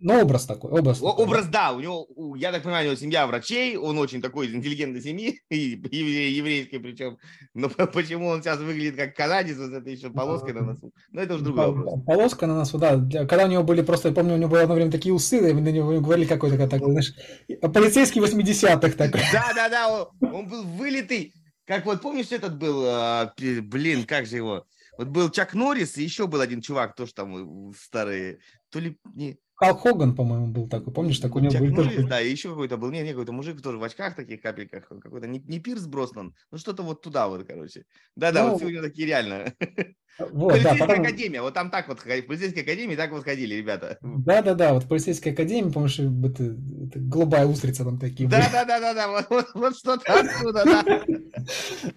[0.00, 1.02] Ну, образ такой, образ.
[1.02, 1.24] О, такой.
[1.24, 4.54] Образ, да, у него, я так понимаю, у него семья врачей, он очень такой из
[4.54, 7.18] интеллигентной семьи, еврей, еврейской причем,
[7.54, 11.34] но почему он сейчас выглядит как канадец, вот это еще полоской на носу, но это
[11.34, 12.04] уже другой вопрос.
[12.06, 12.96] Полоска на носу, да,
[13.26, 15.52] когда у него были просто, я помню, у него было одно время такие усы, и
[15.52, 17.14] на него говорили какой-то такой, знаешь,
[17.60, 19.20] полицейский 80-х такой.
[19.32, 21.32] Да-да-да, он был вылитый,
[21.64, 24.64] как вот помнишь этот был, а, блин, как же его,
[24.96, 28.38] вот был Чак Норрис, и еще был один чувак, тоже там старые,
[28.70, 32.06] то ли не, Халк Хоган, по-моему, был такой, помнишь, такой у него был тоже...
[32.06, 35.26] Да, и еще какой-то был, не, не, какой-то мужик тоже в очках таких капельках, какой-то,
[35.26, 37.84] не, не Пирс Броснан, ну что-то вот туда вот, короче.
[38.14, 39.52] Да-да, ну, вот сегодня такие реально.
[40.18, 41.04] Вот, полицейская да, потом...
[41.04, 43.98] академия, вот там так вот, в полицейской академии так вот ходили ребята.
[44.02, 49.46] Да-да-да, вот в полицейской академии, помнишь, это, это голубая устрица там такие Да-да-да-да, вот, вот,
[49.54, 51.04] вот что-то оттуда, да.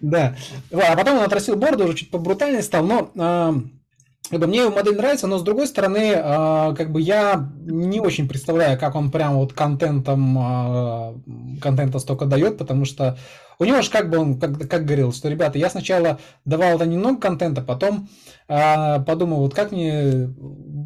[0.00, 0.36] Да,
[0.70, 3.10] а потом он отрастил бороду, уже чуть побрутальнее стал, но
[4.30, 8.00] как бы мне его модель нравится, но с другой стороны, э, как бы я не
[8.00, 11.14] очень представляю, как он прям вот контентом, э,
[11.60, 13.18] контента столько дает, потому что
[13.58, 16.86] у него же как бы он, как, как говорил, что, ребята, я сначала давал это
[16.86, 18.08] немного контента, потом
[18.52, 20.28] э, подумал, вот как мне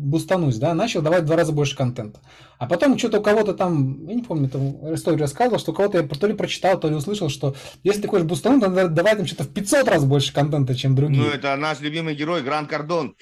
[0.07, 2.21] бустануть, да, начал давать в два раза больше контента.
[2.59, 5.99] А потом что-то у кого-то там, я не помню, там историю рассказывал, что у кого-то
[5.99, 9.19] я то ли прочитал, то ли услышал, что если ты хочешь бустануть, то надо давать
[9.19, 11.23] им что-то в 500 раз больше контента, чем другие.
[11.23, 13.15] Ну, это наш любимый герой Гранд Кардон.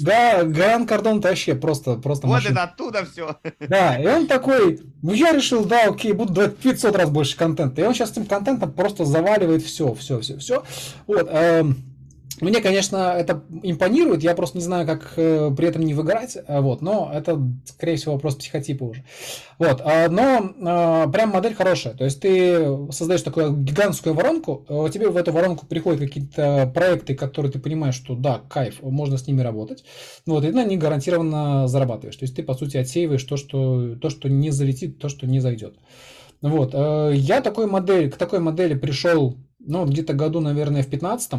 [0.00, 2.52] Да, Гранд Кардон это вообще просто, просто Вот машина.
[2.52, 3.36] это оттуда все.
[3.60, 7.80] Да, и он такой, ну я решил, да, окей, буду давать 500 раз больше контента.
[7.82, 10.64] И он сейчас этим контентом просто заваливает все, все, все, все.
[11.06, 11.93] Вот, эм,
[12.44, 16.60] мне, конечно, это импонирует, я просто не знаю, как э, при этом не выгорать, э,
[16.60, 19.04] вот, но это, скорее всего, вопрос психотипа уже.
[19.58, 24.88] Вот, э, но э, прям модель хорошая, то есть ты создаешь такую гигантскую воронку, э,
[24.92, 29.26] тебе в эту воронку приходят какие-то проекты, которые ты понимаешь, что да, кайф, можно с
[29.26, 29.84] ними работать,
[30.26, 34.10] вот, и на них гарантированно зарабатываешь, то есть ты, по сути, отсеиваешь то, что, то,
[34.10, 35.76] что не залетит, то, что не зайдет.
[36.42, 41.32] Вот, я такой модель, к такой модели пришел, ну, где-то году, наверное, в 15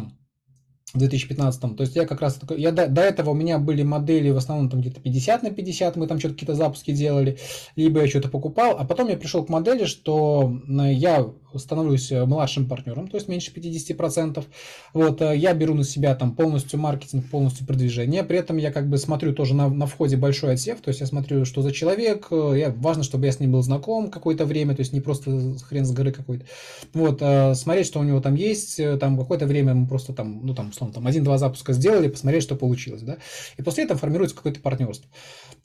[0.96, 1.76] в 2015.
[1.76, 4.36] То есть я как раз такой, я до, до этого у меня были модели в
[4.36, 7.38] основном там где-то 50 на 50, мы там что-то какие-то запуски делали,
[7.76, 11.26] либо я что-то покупал, а потом я пришел к модели, что я
[11.58, 14.44] становлюсь э, младшим партнером, то есть меньше 50%.
[14.92, 18.22] Вот, э, я беру на себя там полностью маркетинг, полностью продвижение.
[18.22, 21.06] При этом я как бы смотрю тоже на, на входе большой отсев, то есть я
[21.06, 22.28] смотрю, что за человек.
[22.30, 25.56] Э, я, важно, чтобы я с ним был знаком какое-то время, то есть не просто
[25.68, 26.46] хрен с горы какой-то.
[26.92, 27.22] Вот,
[27.56, 28.80] смотреть, что у него там есть.
[29.00, 32.56] Там какое-то время мы просто там, ну там, условно, там один-два запуска сделали, посмотреть, что
[32.56, 33.18] получилось, да.
[33.56, 35.08] И после этого формируется какое-то партнерство.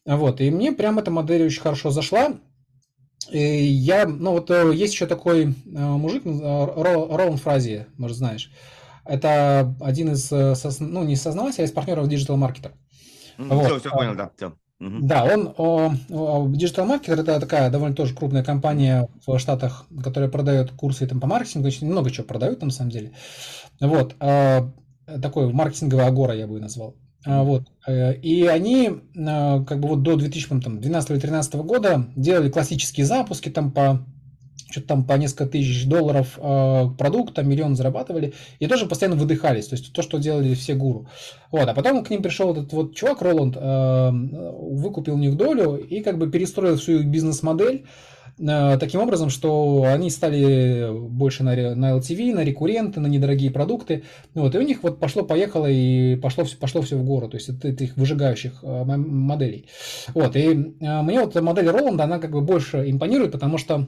[0.05, 2.35] Вот, и мне прям эта модель очень хорошо зашла.
[3.31, 8.51] Я, ну вот э, есть еще такой э, мужик, Ролан Фрази, может знаешь.
[9.05, 12.07] Это один из, э, ну не сознавателей, а из партнеров.
[12.07, 12.67] Mm,
[13.37, 13.65] вот.
[13.65, 14.53] Все, все понял, да, все.
[14.79, 20.29] Да, он о, о, Digital Marketer это такая довольно тоже крупная компания в Штатах, которая
[20.29, 23.11] продает курсы там, по маркетингу, очень много чего продают на самом деле.
[23.79, 26.95] Вот, такой маркетинговый агора я бы назвал.
[27.25, 27.63] А, вот.
[27.87, 33.49] Э, и они а, как бы вот до 2012 или 2013 года делали классические запуски
[33.49, 34.05] там по
[34.71, 39.75] что-то там по несколько тысяч долларов э, продукта, миллион зарабатывали, и тоже постоянно выдыхались, то
[39.75, 41.07] есть то, что делали все гуру.
[41.51, 45.75] Вот, а потом к ним пришел этот вот чувак, Роланд, э, выкупил у них долю
[45.75, 47.85] и как бы перестроил всю их бизнес-модель,
[48.37, 54.03] таким образом, что они стали больше на, на LTV, на рекурренты, на недорогие продукты.
[54.33, 57.67] Вот, и у них вот пошло-поехало и пошло, пошло все в гору, то есть это,
[57.67, 59.67] этих выжигающих э, моделей.
[60.13, 63.87] Вот, и э, мне вот модель Роланда, она как бы больше импонирует, потому что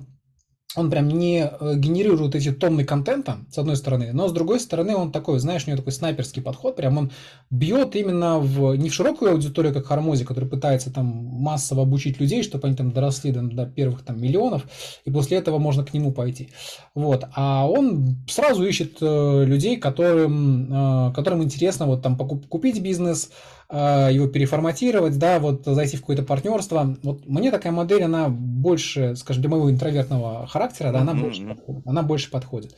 [0.76, 4.96] он прям не э, генерирует эти тонны контента, с одной стороны, но с другой стороны
[4.96, 7.12] он такой, знаешь, у него такой снайперский подход, прям он
[7.50, 12.44] бьет именно в, не в широкую аудиторию, как Хармози, который пытается там массово обучить людей,
[12.44, 14.66] чтобы они там доросли до, до первых там миллионов,
[15.06, 16.50] и после этого можно к нему пойти.
[16.96, 22.82] Вот, а он сразу ищет э, людей, которым, э, которым интересно вот там покуп, купить
[22.82, 23.30] бизнес,
[23.72, 26.96] его переформатировать, да, вот зайти в какое-то партнерство.
[27.02, 31.22] Вот мне такая модель, она больше, скажем, для моего интровертного характера, да, она, mm-hmm.
[31.22, 32.76] больше, подходит, она больше подходит.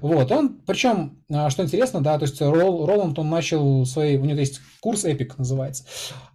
[0.00, 4.24] Вот, он, причем, а, что интересно, да, то есть Рол, Роланд, он начал свои, у
[4.24, 5.84] него есть курс Epic называется,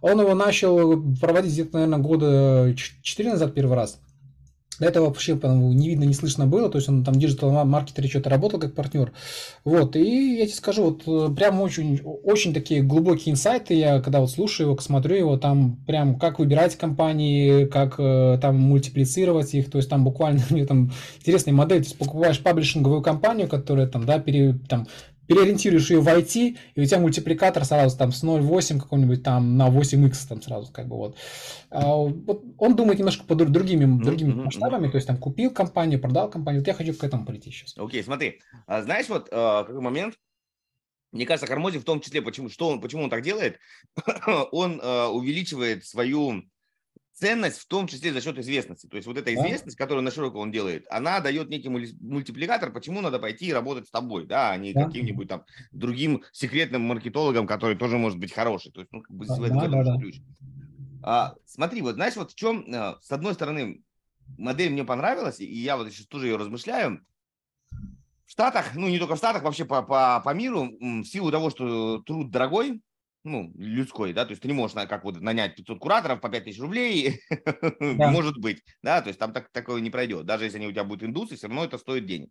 [0.00, 4.00] он его начал проводить где-то, наверное, года 4 назад первый раз.
[4.80, 8.58] До этого вообще не видно, не слышно было, то есть он там диджитал-маркетере что-то работал
[8.58, 9.12] как партнер.
[9.64, 14.20] Вот, и я тебе скажу, вот э, прям очень, очень такие глубокие инсайты, я когда
[14.20, 19.70] вот слушаю его, смотрю его, там прям как выбирать компании, как э, там мультиплицировать их,
[19.70, 23.86] то есть там буквально у него там интересная модель, то есть покупаешь паблишинговую компанию, которая
[23.86, 24.88] там, да, пере, там,
[25.30, 29.68] переориентируешь ее в IT, и у тебя мультипликатор сразу там с 0,8 какой-нибудь там на
[29.68, 31.16] 8x там сразу как бы вот.
[31.70, 34.44] А, вот он думает немножко по другими, другими mm-hmm.
[34.46, 36.62] масштабами, то есть там купил компанию, продал компанию.
[36.62, 37.78] Вот я хочу к этому прийти сейчас.
[37.78, 40.16] Окей, okay, смотри, а, знаешь вот а, какой момент?
[41.12, 43.58] Мне кажется, Кармози в том числе, почему, что он, почему он так делает,
[44.52, 46.44] он э, увеличивает свою
[47.20, 48.86] ценность в том числе за счет известности.
[48.86, 49.84] То есть вот эта известность, да.
[49.84, 53.90] которую на широко он делает, она дает некий мультипликатор, почему надо пойти и работать с
[53.90, 54.86] тобой, да, а не да.
[54.86, 58.72] каким-нибудь там другим секретным маркетологом, который тоже может быть хороший.
[58.72, 60.16] То есть, ну, как бы да, в этом, да, да, ключ.
[61.02, 63.82] А, смотри, вот знаешь, вот в чем, э, с одной стороны,
[64.38, 67.04] модель мне понравилась, и я вот сейчас тоже ее размышляю.
[68.26, 71.50] В Штатах, ну не только в Штатах, вообще по, по, по миру, в силу того,
[71.50, 72.80] что труд дорогой,
[73.24, 76.58] ну, людской, да, то есть ты не можешь как вот нанять 500 кураторов по 5000
[76.60, 77.20] рублей,
[77.80, 78.10] да.
[78.10, 80.84] может быть, да, то есть там так, такое не пройдет, даже если они у тебя
[80.84, 82.30] будут индусы, все равно это стоит денег.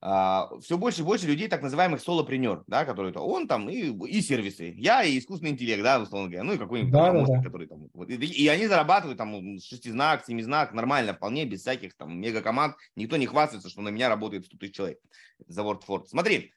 [0.00, 3.90] А, все больше и больше людей, так называемых солопренер, да, которые то он там и,
[4.08, 7.42] и сервисы, я и искусственный интеллект, да, условно говоря, ну и какой-нибудь да, да, да.
[7.42, 12.20] который там, вот, и, и они зарабатывают там шестизнак, семизнак, нормально, вполне, без всяких там
[12.20, 15.00] мега команд, никто не хвастается, что на меня работает 100 тысяч человек
[15.48, 16.06] за WordFord.
[16.06, 16.52] Смотри,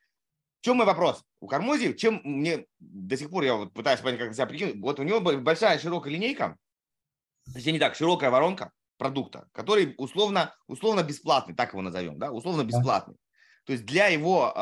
[0.61, 1.23] в чем мой вопрос?
[1.39, 4.99] У Кармози, чем мне до сих пор я вот пытаюсь понять, как себя прикинуть, вот
[4.99, 6.55] у него большая широкая линейка,
[7.51, 12.63] точнее не так, широкая воронка продукта, который условно, условно бесплатный, так его назовем, да, условно
[12.63, 13.15] бесплатный.
[13.65, 14.59] То есть для его э,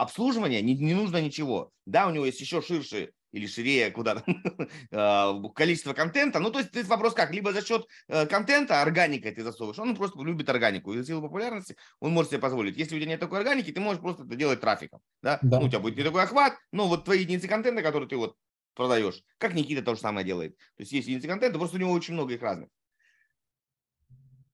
[0.00, 1.70] обслуживания не, не нужно ничего.
[1.86, 4.24] Да, у него есть еще ширшие или шире куда-то
[4.92, 6.38] а, количество контента.
[6.38, 9.96] Ну, то есть, есть вопрос как, либо за счет э, контента, органикой ты засовываешь, он
[9.96, 12.76] просто любит органику, и за силу популярности он может себе позволить.
[12.76, 15.38] Если у тебя нет такой органики, ты можешь просто это делать трафиком, да?
[15.42, 15.60] да.
[15.60, 18.36] Ну, у тебя будет не такой охват, но вот твои единицы контента, которые ты вот
[18.74, 20.56] продаешь, как Никита то же самое делает.
[20.56, 22.68] То есть есть единицы контента, просто у него очень много их разных.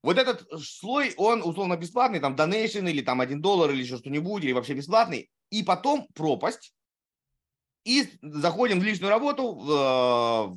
[0.03, 4.45] Вот этот слой, он условно бесплатный, там donation или там 1 доллар или еще что-нибудь,
[4.45, 5.29] или вообще бесплатный.
[5.51, 6.73] И потом пропасть,
[7.89, 10.55] и заходим в личную работу, в,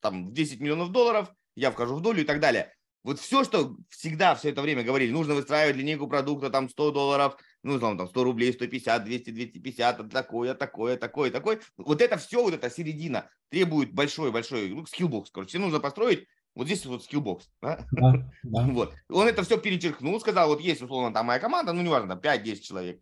[0.00, 2.72] там, в 10 миллионов долларов, я вхожу в долю и так далее.
[3.04, 7.36] Вот все, что всегда все это время говорили, нужно выстраивать линейку продукта, там 100 долларов,
[7.62, 11.60] ну, там, там 100 рублей, 150, 200, 250, такое, такое, такое, такое.
[11.76, 16.66] Вот это все, вот эта середина требует большой-большой, ну, Skillbox, короче, тебе нужно построить вот
[16.66, 17.86] здесь вот Skillbox, да?
[17.92, 18.62] Да, да.
[18.72, 18.92] Вот.
[19.08, 22.60] Он это все перечеркнул, сказал, вот есть, условно, там моя команда, ну, неважно, там 5-10
[22.60, 23.00] человек.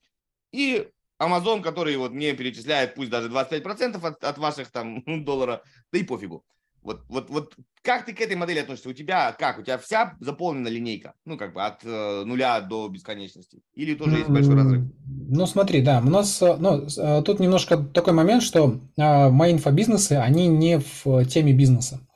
[0.52, 0.90] И
[1.20, 5.60] Amazon, который вот мне перечисляет пусть даже 25% от, от ваших там долларов,
[5.92, 6.44] да и пофигу.
[6.86, 7.52] Вот, вот, вот
[7.82, 8.88] как ты к этой модели относишься?
[8.88, 9.58] У тебя как?
[9.58, 11.14] У тебя вся заполнена линейка?
[11.24, 13.60] Ну, как бы от э, нуля до бесконечности?
[13.74, 14.84] Или тоже есть большой разрыв?
[15.28, 19.52] Ну, смотри, да, у нас, э, ну, э, тут немножко такой момент, что э, мои
[19.52, 22.06] инфобизнесы, они не в теме бизнеса.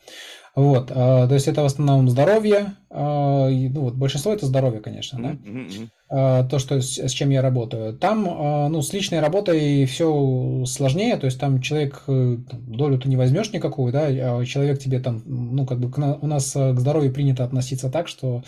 [0.55, 5.31] Вот, э, то есть это в основном здоровье, ну вот большинство это здоровье, конечно, да.
[5.31, 5.89] Mm-hmm.
[6.13, 7.97] А, то, что с, с чем я работаю.
[7.97, 13.09] Там, а, ну, с личной работой все сложнее, то есть там человек, э, долю ты
[13.09, 15.89] не возьмешь никакую, да, а человек тебе там, ну, как бы
[16.21, 18.43] у нас э, к здоровью принято относиться так, что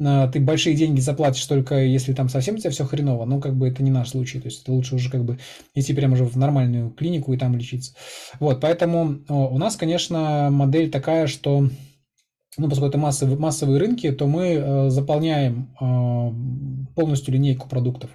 [0.00, 3.56] а, ты большие деньги заплатишь только если там совсем у тебя все хреново, но как
[3.56, 5.40] бы это не наш случай, то есть это лучше уже как бы
[5.74, 7.94] идти прямо уже в нормальную клинику и там лечиться.
[8.38, 11.68] Вот, поэтому у нас, конечно, модель такая, что
[12.58, 18.10] ну, поскольку это массовые, массовые рынки, то мы э, заполняем э, полностью линейку продуктов.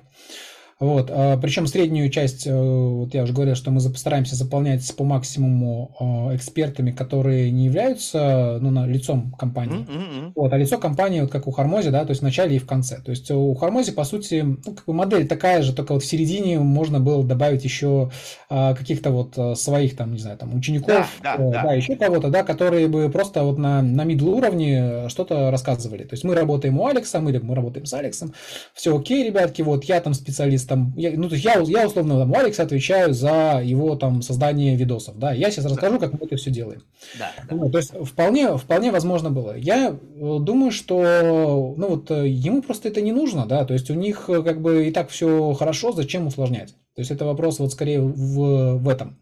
[0.84, 1.10] Вот.
[1.10, 5.96] А, Причем среднюю часть, э, вот я уже говорил, что мы постараемся заполнять по максимуму
[5.98, 9.88] э, экспертами, которые не являются ну, на, лицом компании.
[9.88, 10.32] Mm-hmm.
[10.36, 12.68] Вот, а лицо компании, вот как у Хармози, да, то есть в начале и в
[12.68, 13.00] конце.
[13.00, 16.06] То есть у Хармози, по сути, ну, как бы модель такая же, только вот в
[16.06, 18.12] середине можно было добавить еще
[18.50, 21.64] а, каких-то вот своих, там, не знаю, там, учеников, да, да, да.
[21.64, 26.04] да еще кого-то, да, которые бы просто вот на, на middle уровне что-то рассказывали.
[26.04, 28.34] То есть мы работаем у Алекса, мы, мы работаем с Алексом,
[28.74, 32.18] все окей, ребятки, вот я там специалист там, я, ну, то есть я, я условно
[32.18, 36.26] там, у Алекса отвечаю за его там создание видосов, да, я сейчас расскажу, как мы
[36.26, 36.82] это все делаем.
[37.20, 37.56] Да, да.
[37.56, 39.56] Ну, то есть вполне, вполне возможно было.
[39.56, 43.92] Я э, думаю, что, ну, вот э, ему просто это не нужно, да, то есть
[43.92, 46.74] у них э, как бы и так все хорошо, зачем усложнять?
[46.96, 49.20] То есть это вопрос вот скорее в, в этом.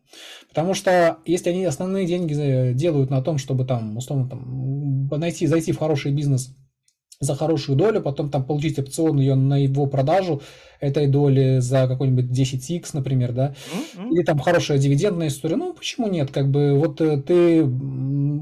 [0.48, 5.72] Потому что если они основные деньги делают на том, чтобы там, условно, там, найти, зайти
[5.72, 6.54] в хороший бизнес
[7.22, 10.42] за хорошую долю, потом там получить опцион ее на его продажу
[10.80, 13.54] этой доли за какой-нибудь 10x, например, да,
[13.96, 14.10] mm-hmm.
[14.10, 17.64] или там хорошая дивидендная история, ну почему нет, как бы вот э, ты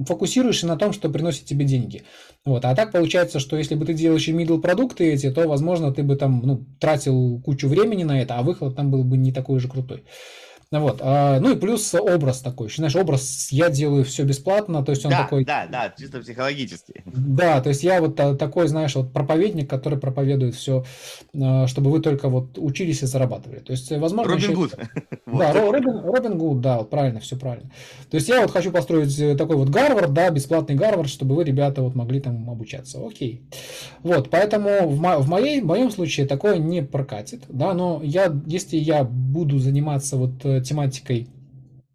[0.08, 2.04] фокусируешься на том, что приносит тебе деньги,
[2.46, 5.94] вот, а так получается, что если бы ты делал еще middle продукты эти, то, возможно,
[5.94, 9.34] ты бы там, ну, тратил кучу времени на это, а выхлоп там был бы не
[9.34, 10.06] такой же крутой.
[10.72, 11.00] Вот.
[11.02, 12.70] А, ну и плюс образ такой.
[12.70, 15.44] Знаешь, образ я делаю все бесплатно, то есть он да, такой...
[15.44, 17.02] Да, да, чисто психологически.
[17.06, 20.86] Да, то есть я вот такой, знаешь, вот проповедник, который проповедует все,
[21.36, 23.60] а, чтобы вы только вот учились и зарабатывали.
[23.60, 24.34] То есть, возможно...
[24.34, 24.76] Робин Гуд.
[25.26, 27.70] Да, Робин, Робин Гуд, да, вот правильно, все правильно.
[28.10, 31.44] То есть я вот хочу построить э, такой вот Гарвард, да, бесплатный Гарвард, чтобы вы,
[31.44, 33.00] ребята, вот могли там обучаться.
[33.06, 33.44] Окей.
[34.02, 38.36] Вот, поэтому в, мо- в, моей, в моем случае такое не прокатит, да, но я,
[38.48, 41.28] если я буду заниматься вот э, тематикой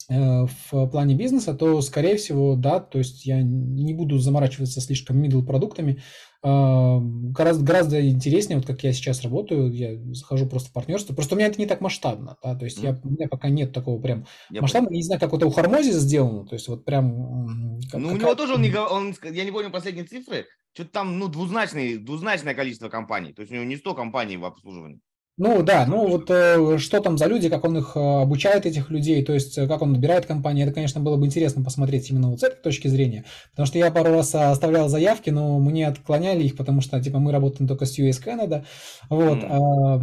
[0.09, 5.23] э, в плане бизнеса, то, скорее всего, да, то есть я не буду заморачиваться слишком
[5.23, 6.03] middle продуктами.
[6.47, 11.15] А, гораздо, гораздо интереснее, вот как я сейчас работаю, я захожу просто в партнерство.
[11.15, 13.73] Просто у меня это не так масштабно, да, то есть я, у меня пока нет
[13.73, 14.93] такого прям я масштабного.
[14.93, 17.81] Я не знаю, как это у Хармози сделано, то есть вот прям...
[17.91, 20.45] Как, ну, у него тоже, он, не, он, я не помню последние цифры,
[20.75, 24.45] что-то там, ну, двузначное, двузначное количество компаний, то есть у него не 100 компаний в
[24.45, 25.01] обслуживании.
[25.37, 28.89] Ну да, ну вот э, что там за люди, как он их э, обучает, этих
[28.91, 32.31] людей, то есть э, как он набирает компании, это, конечно, было бы интересно посмотреть именно
[32.31, 36.45] вот с этой точки зрения, потому что я пару раз оставлял заявки, но мне отклоняли
[36.45, 38.65] их, потому что, типа, мы работаем только с US Canada,
[39.11, 39.49] вот, mm.
[39.51, 39.99] а,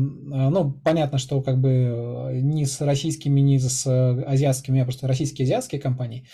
[0.49, 5.79] ну, понятно, что как бы ни с российскими, ни с азиатскими, а просто российские азиатские
[5.79, 6.27] компании,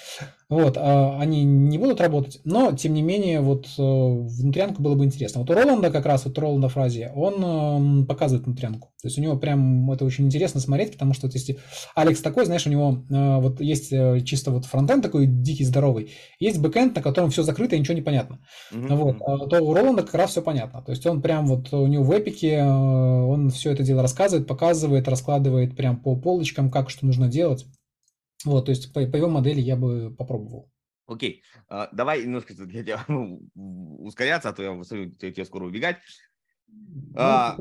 [0.49, 5.41] вот, а, они не будут работать, но, тем не менее, вот внутрянку было бы интересно.
[5.41, 9.37] Вот у Роланда как раз, вот Роланда Фрази, он показывает внутрянку, то есть у него
[9.37, 11.59] прям это очень интересно смотреть, потому что вот если
[11.93, 16.13] Алекс такой, знаешь, у него э, вот есть э, чисто вот фронтенд такой дикий, здоровый,
[16.39, 18.39] есть бэкенд, на котором все закрыто и ничего не понятно.
[18.71, 18.95] Mm-hmm.
[18.95, 20.81] Вот, а то у Роланда как раз все понятно.
[20.81, 24.47] То есть он прям вот у него в эпике, э, он все это дело рассказывает,
[24.47, 27.67] показывает, раскладывает прям по полочкам, как что нужно делать.
[28.45, 30.71] Вот, то есть по, по его модели я бы попробовал.
[31.05, 31.85] Окей, okay.
[31.85, 34.73] uh, давай немножко я тебя, ну, ускоряться, а то я
[35.31, 35.97] тебе скоро убегать.
[36.69, 37.57] Ну, а,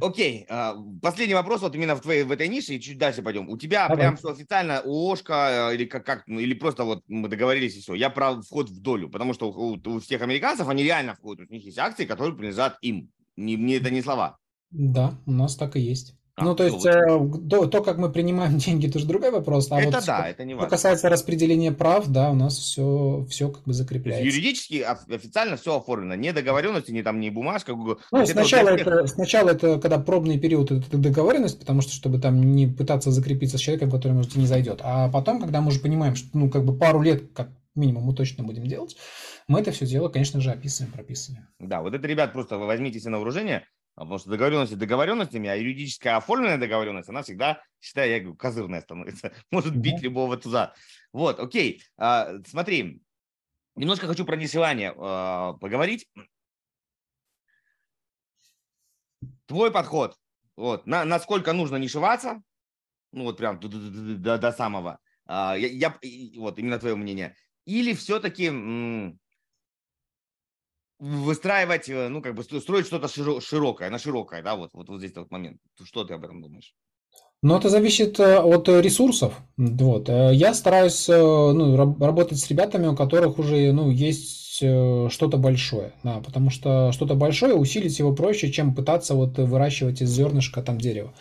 [0.00, 3.50] окей, а, последний вопрос вот именно в твоей в этой нише и чуть дальше пойдем.
[3.50, 3.98] У тебя Давай.
[3.98, 7.80] прям все официально ООшка э, или как, как ну, или просто вот мы договорились и
[7.80, 7.94] все.
[7.94, 11.52] Я про вход в долю, потому что у, у всех американцев они реально входят, у
[11.52, 13.10] них есть акции, которые принадлежат им.
[13.36, 14.38] Не, не это не слова.
[14.70, 16.16] Да, у нас так и есть.
[16.36, 17.48] Ну, то есть, вот.
[17.48, 19.70] то, то, как мы принимаем деньги, это же другой вопрос.
[19.70, 20.68] А это вот да, это не важно.
[20.68, 24.26] Что касается распределения прав, да, у нас все, все как бы закрепляется.
[24.26, 26.16] Юридически официально все оформлено.
[26.16, 27.74] Не договоренности, не там, не бумажка.
[27.74, 32.18] Ну, это сначала, вот это, сначала это, когда пробный период, это договоренность, потому что, чтобы
[32.18, 34.80] там не пытаться закрепиться с человеком, который, может, не зайдет.
[34.82, 38.14] А потом, когда мы уже понимаем, что, ну, как бы пару лет, как минимум, мы
[38.14, 38.96] точно будем делать,
[39.46, 41.48] мы это все дело, конечно же, описываем, прописываем.
[41.58, 46.16] Да, вот это, ребят, просто возьмите себе на вооружение, потому что договоренности договоренностями, а юридическая
[46.16, 49.32] оформленная договоренность, она всегда, считаю, я говорю, козырная становится.
[49.50, 50.74] Может бить любого туза.
[51.12, 51.82] Вот, окей.
[51.96, 53.02] А, смотри,
[53.76, 56.08] немножко хочу про нишевание а, поговорить.
[59.46, 60.16] Твой подход.
[60.56, 62.42] Вот, на, насколько нужно нишеваться,
[63.12, 64.98] ну вот прям до, до, до, до самого.
[65.26, 65.98] А, я, я,
[66.38, 67.36] вот именно твое мнение.
[67.64, 68.50] Или все-таки
[70.98, 73.08] выстраивать, э, ну, как бы строить что-то
[73.40, 75.58] широкое, на широкое, да, вот, вот, вот здесь вот момент.
[75.82, 76.74] Что ты об этом думаешь?
[77.42, 79.34] Ну, это зависит э, от ресурсов.
[79.56, 80.08] Вот.
[80.08, 85.92] Э, я стараюсь ну, работать с ребятами, у которых уже ну, есть что-то большое.
[86.04, 90.78] Да, потому что что-то большое усилить его проще, чем пытаться вот выращивать из зернышка там
[90.78, 91.12] дерево.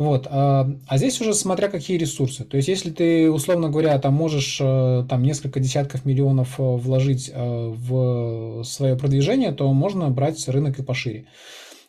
[0.00, 0.28] Вот.
[0.30, 2.44] А, а здесь уже смотря какие ресурсы.
[2.44, 7.30] То есть, если ты, условно говоря, там можешь э, там несколько десятков миллионов э, вложить
[7.30, 11.26] э, в свое продвижение, то можно брать рынок и пошире.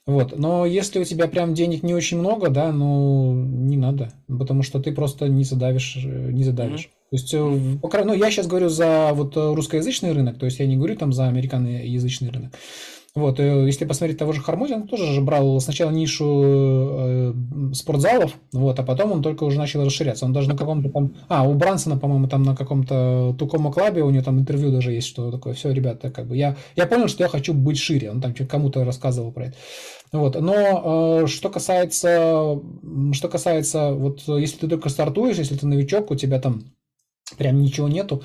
[0.06, 0.38] Вот.
[0.38, 4.82] Но если у тебя прям денег не очень много, да, ну не надо, потому что
[4.82, 6.90] ты просто не задавишь, не задавишь.
[7.12, 7.12] Mm-hmm.
[7.12, 7.34] То есть,
[8.06, 11.28] ну, я сейчас говорю за вот русскоязычный рынок, то есть я не говорю там за
[11.30, 12.52] американоязычный рынок.
[13.14, 17.34] Вот, э, если посмотреть того же Хармози, он тоже же брал сначала нишу э,
[17.74, 20.26] спортзалов, вот, а потом он только уже начал расширяться.
[20.26, 21.16] Он даже на каком-то там...
[21.28, 25.08] А, у Брансона, по-моему, там на каком-то Тукомо клабе, у него там интервью даже есть,
[25.08, 25.54] что такое.
[25.54, 28.12] Все, ребята, как бы я, я понял, что я хочу быть шире.
[28.12, 29.58] Он там кому-то рассказывал про это.
[30.14, 32.62] Вот, но э, что касается,
[33.12, 36.64] что касается, вот если ты только стартуешь, если ты новичок, у тебя там
[37.38, 38.24] прям ничего нету,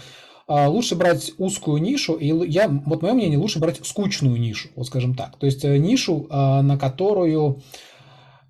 [0.49, 5.15] лучше брать узкую нишу, и я, вот мое мнение, лучше брать скучную нишу, вот скажем
[5.15, 5.37] так.
[5.39, 7.63] То есть э, нишу, а, на которую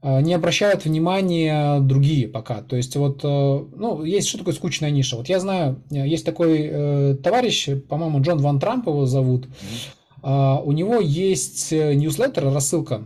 [0.02, 2.60] а, не обращают внимания другие пока.
[2.60, 5.16] То есть вот, э, ну, есть что такое скучная ниша.
[5.16, 9.48] Вот я знаю, э, есть такой товарищ, по-моему, Джон Ван Трамп его зовут.
[10.22, 13.02] У него есть ньюслеттер, рассылка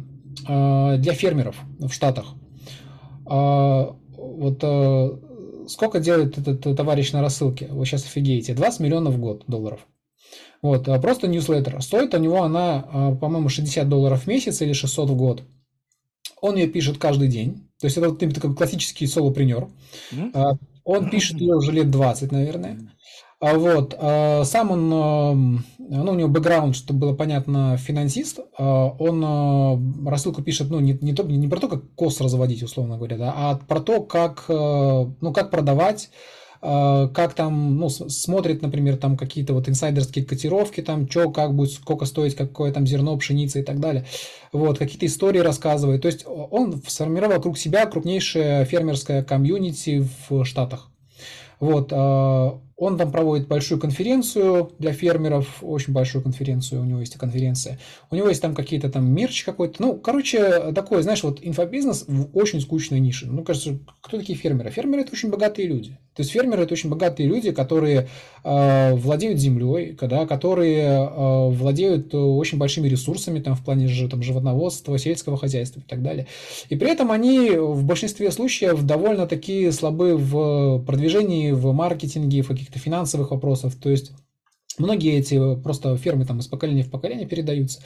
[0.47, 2.33] для фермеров в Штатах.
[3.27, 4.65] Вот
[5.71, 7.69] сколько делает этот товарищ на рассылке?
[7.69, 8.55] Вы сейчас офигеете.
[8.55, 9.87] 20 миллионов в год долларов.
[10.63, 11.81] Вот, а просто ньюслеттер.
[11.81, 15.43] Стоит у него она, а, по-моему, 60 долларов в месяц или 600 в год.
[16.43, 17.69] Он ее пишет каждый день.
[17.81, 19.69] То есть это вот такой классический солопренер.
[20.13, 20.59] Mm-hmm.
[20.85, 22.79] Он пишет ее уже лет 20, наверное.
[23.41, 30.43] А вот, а, сам он, ну, у него бэкграунд, чтобы было понятно, финансист, он рассылку
[30.43, 33.57] пишет, ну, не, не, то, не про то, как кос разводить, условно говоря, да, а
[33.57, 36.11] про то, как, ну, как продавать,
[36.61, 42.05] как там, ну, смотрит, например, там какие-то вот инсайдерские котировки, там, что, как будет, сколько
[42.05, 44.05] стоить, какое там зерно, пшеница и так далее.
[44.53, 46.03] Вот, какие-то истории рассказывает.
[46.03, 50.91] То есть он сформировал вокруг себя крупнейшее фермерское комьюнити в Штатах.
[51.61, 51.93] Вот,
[52.81, 57.79] он там проводит большую конференцию для фермеров, очень большую конференцию, у него есть конференция.
[58.11, 59.83] У него есть там какие-то там мерч какой-то.
[59.83, 63.27] Ну, короче, такой, знаешь, вот инфобизнес в очень скучной нише.
[63.27, 64.71] Ну, кажется, кто такие фермеры?
[64.71, 65.99] Фермеры– это очень богатые люди.
[66.21, 68.09] То есть фермеры– это очень богатые люди, которые
[68.45, 74.99] э, владеют землей, да, которые э, владеют очень большими ресурсами там, в плане там, животноводства,
[74.99, 76.27] сельского хозяйства и так далее.
[76.69, 82.71] И при этом они в большинстве случаев довольно-таки слабы в продвижении, в маркетинге, в каких
[82.71, 83.75] каких-то финансовых вопросов.
[83.77, 84.13] То есть
[84.79, 87.81] Многие эти просто фермы там из поколения в поколение передаются.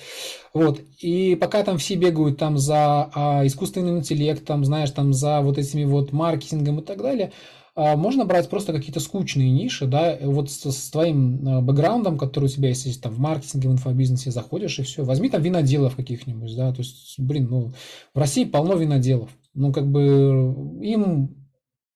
[0.53, 0.80] Вот.
[1.01, 5.82] И пока там все бегают там за а, искусственным интеллектом, знаешь, там за вот этими
[5.85, 7.32] вот маркетингом и так далее,
[7.77, 12.49] можно брать просто какие-то скучные ниши, да, вот с, с твоим а, бэкграундом, который у
[12.49, 15.03] тебя есть, если там в маркетинге, в инфобизнесе заходишь и все.
[15.05, 17.72] Возьми там виноделов каких-нибудь, да, то есть, блин, ну,
[18.14, 19.31] в России полно виноделов.
[19.55, 21.45] Ну, как бы им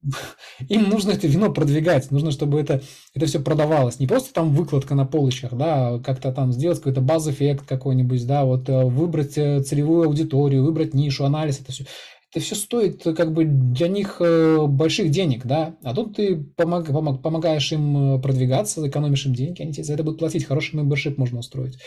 [0.69, 2.83] им нужно это вино продвигать, нужно, чтобы это,
[3.15, 3.99] это все продавалось.
[3.99, 8.45] Не просто там выкладка на полочках, да, а как-то там сделать какой-то баз-эффект какой-нибудь, да,
[8.45, 11.87] вот э, выбрать э, целевую аудиторию, выбрать нишу, анализ, это все
[12.31, 16.87] это все стоит как бы для них э, больших денег, да, а тут ты помог,
[16.87, 20.77] помог, помогаешь им э, продвигаться, экономишь им деньги, они тебе за это будут платить, хороший
[20.77, 21.79] мембершип можно устроить.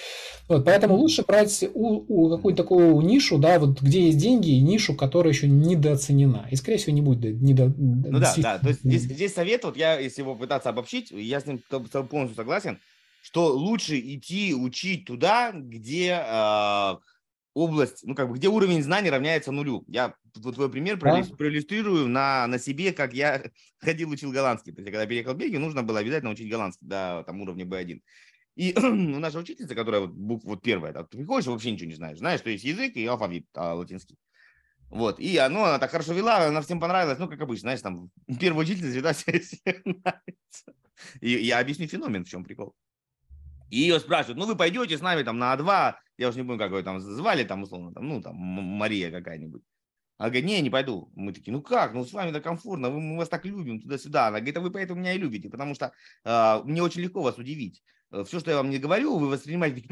[0.47, 4.61] Вот, поэтому лучше брать у, у какую-то такую нишу, да, вот где есть деньги, и
[4.61, 7.71] нишу, которая еще недооценена, и скорее всего не будет недо...
[7.77, 11.39] Ну да, да, то есть здесь, здесь совет, вот я, если его пытаться обобщить, я
[11.39, 12.79] с ним полностью согласен,
[13.21, 16.95] что лучше идти учить туда, где э,
[17.53, 19.83] область, ну, как бы, где уровень знаний равняется нулю.
[19.87, 21.21] Я вот твой пример да?
[21.37, 23.43] проиллюстрирую на, на себе, как я
[23.79, 24.73] ходил, учил голландский.
[24.73, 28.01] То есть, когда переехал в Бельгию, нужно было обязательно учить голландский до там, уровня B1.
[28.55, 31.95] И у наша учительница, которая вот, буква, вот первая, да, ты приходишь, вообще ничего не
[31.95, 32.17] знаешь.
[32.17, 34.17] Знаешь, что есть язык и алфавит а, латинский.
[34.89, 38.11] Вот, и оно, она так хорошо вела, она всем понравилась, ну, как обычно, знаешь, там,
[38.39, 40.73] первая учительница всегда всем нравится.
[41.21, 42.75] И я объясню феномен, в чем прикол.
[43.71, 46.59] И ее спрашивают, ну вы пойдете с нами там на А2, я уж не помню,
[46.59, 49.63] как ее там звали, там условно, там, ну там Мария какая-нибудь.
[50.17, 51.09] Она говорит, не, не пойду.
[51.15, 54.27] Мы такие, ну как, ну с вами-то комфортно, мы, мы вас так любим туда-сюда.
[54.27, 55.93] Она говорит, а вы поэтому меня и любите, потому что
[56.25, 57.81] э, мне очень легко вас удивить.
[58.25, 59.87] Все, что я вам не говорю, вы воспринимаете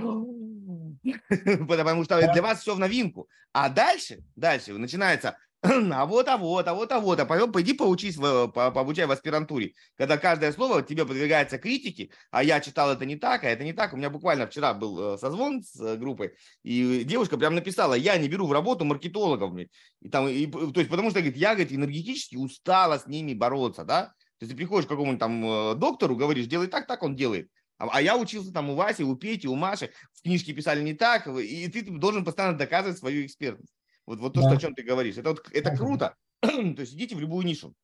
[1.67, 3.29] потому что для вас все в новинку.
[3.53, 7.73] А дальше, дальше начинается а вот, а вот, а вот, а вот, а потом пойди
[7.73, 12.91] поучись, в, по, пообучай в аспирантуре, когда каждое слово тебе подвигается критике, а я читал
[12.91, 13.91] это не так, а это не так.
[13.91, 16.33] У меня буквально вчера был э, созвон с э, группой,
[16.63, 19.53] и девушка прям написала, я не беру в работу маркетологов,
[19.99, 23.83] и там, и, то есть потому что, говорит, я, говорит, энергетически устала с ними бороться,
[23.83, 27.17] да, то есть ты приходишь к какому-нибудь там э, доктору, говоришь, делай так, так он
[27.17, 30.81] делает, а, а я учился там у Васи, у Пети, у Маши, в книжке писали
[30.81, 33.73] не так, и ты должен постоянно доказывать свою экспертность.
[34.09, 34.47] Вот, вот то, да.
[34.47, 35.17] что, о чем ты говоришь.
[35.17, 36.15] Это, вот, это круто.
[36.41, 37.75] то есть идите в любую нишу.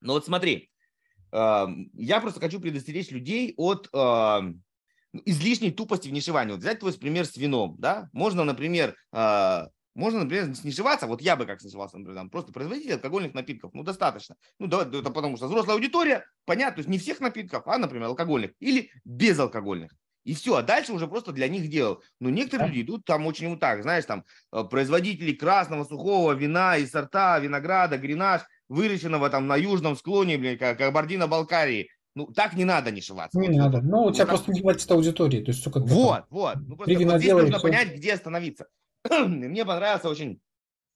[0.00, 0.70] Но вот смотри,
[1.32, 4.40] э, я просто хочу предостеречь людей от э,
[5.26, 6.52] излишней тупости в нишевании.
[6.52, 7.76] Вот взять твой пример с вином.
[7.78, 8.08] Да?
[8.14, 12.94] Можно, например, э, можно, например, снижеваться, вот я бы как снижался, например, там, просто производитель
[12.94, 14.36] алкогольных напитков, ну, достаточно.
[14.58, 18.06] Ну, да, это потому что взрослая аудитория, понятно, то есть не всех напитков, а, например,
[18.06, 19.92] алкогольных или безалкогольных.
[20.26, 22.02] И все, а дальше уже просто для них делал.
[22.18, 26.76] Но некоторые люди идут там очень вот так, знаешь, там э, производители красного сухого вина
[26.76, 31.90] и сорта винограда, гренаж, выращенного там на южном склоне, блин, как Кабардино-Балкарии.
[32.16, 33.38] Ну, так не надо нишеваться.
[33.38, 33.80] Не надо.
[33.82, 35.44] Ну, у тебя ну, просто не хватит аудитории.
[35.44, 36.56] То есть, все как вот, вот.
[36.66, 37.62] Ну, просто вот здесь нужно все.
[37.62, 38.66] понять, где остановиться.
[39.08, 40.40] Мне понравился очень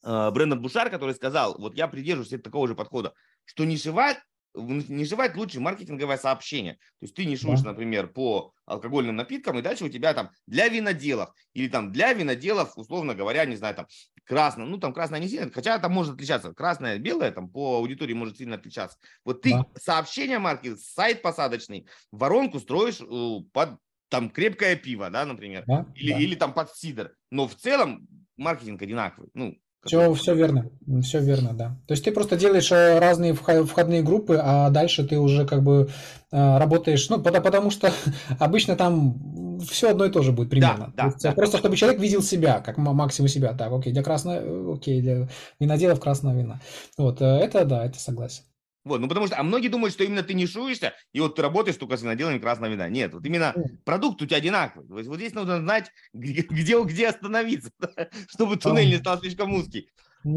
[0.02, 3.12] э, Брэндон Бушар, который сказал, вот я придерживаюсь такого же подхода,
[3.44, 4.18] что нишевать
[4.54, 6.74] не жевать лучше маркетинговое сообщение.
[6.74, 7.70] То есть ты не шуешь, да.
[7.70, 12.76] например, по алкогольным напиткам, и дальше у тебя там для виноделов, или там для виноделов,
[12.76, 13.86] условно говоря, не знаю, там
[14.24, 18.14] красное, ну там красное не сильно, хотя там может отличаться, красное, белое, там по аудитории
[18.14, 18.98] может сильно отличаться.
[19.24, 19.66] Вот ты да.
[19.76, 23.78] сообщение марки, сайт посадочный, воронку строишь э, под
[24.08, 26.18] там крепкое пиво, да, например, да, или, да.
[26.18, 30.70] или там под сидр, но в целом маркетинг одинаковый, ну, все, все верно,
[31.02, 31.78] все верно, да.
[31.86, 35.88] То есть ты просто делаешь э, разные входные группы, а дальше ты уже как бы
[36.30, 37.90] э, работаешь, ну, потому, что
[38.38, 40.92] обычно там все одно и то же будет примерно.
[40.96, 41.32] Да, да, есть, да.
[41.32, 43.54] Просто чтобы человек видел себя, как максимум себя.
[43.54, 45.28] Так, окей, для красного, окей, для
[45.58, 46.60] виноделов красного вина.
[46.98, 48.42] Вот, э, это да, это согласен.
[48.84, 51.42] Вот, ну потому что, а многие думают, что именно ты не шуешься, и вот ты
[51.42, 52.88] работаешь только с виноделами красного вина.
[52.88, 53.54] Нет, вот именно
[53.84, 54.88] продукт у тебя одинаковый.
[54.88, 57.70] То есть вот здесь нужно знать, где, где, где остановиться,
[58.28, 59.90] чтобы туннель не стал слишком узкий.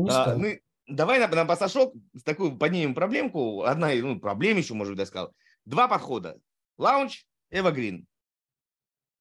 [0.09, 3.63] А, ну, давай на, на пассажок с такую поднимем проблемку.
[3.63, 5.33] Одна ну, проблема еще, может быть, я сказал.
[5.65, 6.37] Два подхода.
[6.77, 8.05] Лаунч, эвагрин.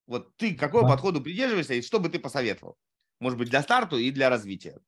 [0.06, 0.90] Вот ты какого да.
[0.90, 2.76] подходу придерживаешься и что бы ты посоветовал?
[3.20, 4.80] Может быть, для старта и для развития?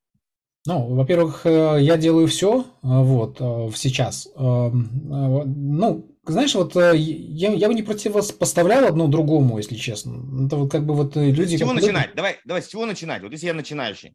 [0.66, 4.28] Ну, во-первых, э, я делаю все, э, вот, э, сейчас.
[4.34, 10.46] Ну, знаешь, вот я, я бы не противопоставлял одно другому, если честно.
[10.46, 11.56] Это вот как бы вот люди...
[11.56, 12.14] С чего начинать?
[12.14, 13.22] Давай, давай, с чего начинать?
[13.22, 14.14] Вот если я начинающий.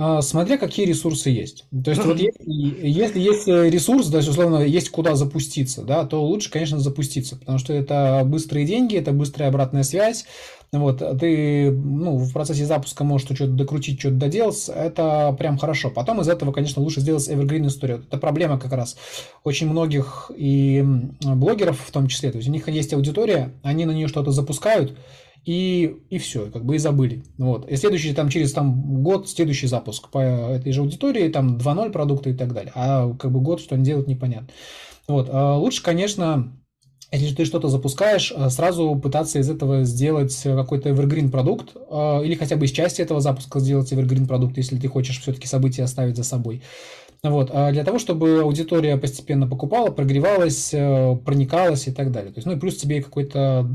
[0.00, 1.64] А, смотря какие ресурсы есть.
[1.84, 6.78] То есть, вот если, есть ресурс, да, условно, есть куда запуститься, да, то лучше, конечно,
[6.78, 10.24] запуститься, потому что это быстрые деньги, это быстрая обратная связь,
[10.70, 15.90] вот, ты ну, в процессе запуска можешь что-то докрутить, что-то доделать, это прям хорошо.
[15.90, 18.04] Потом из этого, конечно, лучше сделать evergreen историю.
[18.06, 18.96] Это проблема как раз
[19.42, 20.84] очень многих и
[21.24, 22.30] блогеров в том числе.
[22.30, 24.96] То есть у них есть аудитория, они на нее что-то запускают,
[25.48, 27.22] и, и все, как бы и забыли.
[27.38, 27.66] Вот.
[27.70, 32.30] И следующий, там, через там, год, следующий запуск по этой же аудитории, там 2.0 продукты
[32.30, 32.70] и так далее.
[32.74, 34.48] А как бы год, что они делают, непонятно.
[35.08, 35.30] Вот.
[35.32, 36.52] А лучше, конечно,
[37.10, 42.34] если ты что-то запускаешь, э, сразу пытаться из этого сделать какой-то evergreen продукт, э, или
[42.34, 46.18] хотя бы из части этого запуска сделать evergreen продукт, если ты хочешь все-таки события оставить
[46.18, 46.60] за собой.
[47.22, 52.32] Вот, а для того, чтобы аудитория постепенно покупала, прогревалась, э, проникалась и так далее.
[52.32, 53.68] То есть, ну и плюс тебе какой-то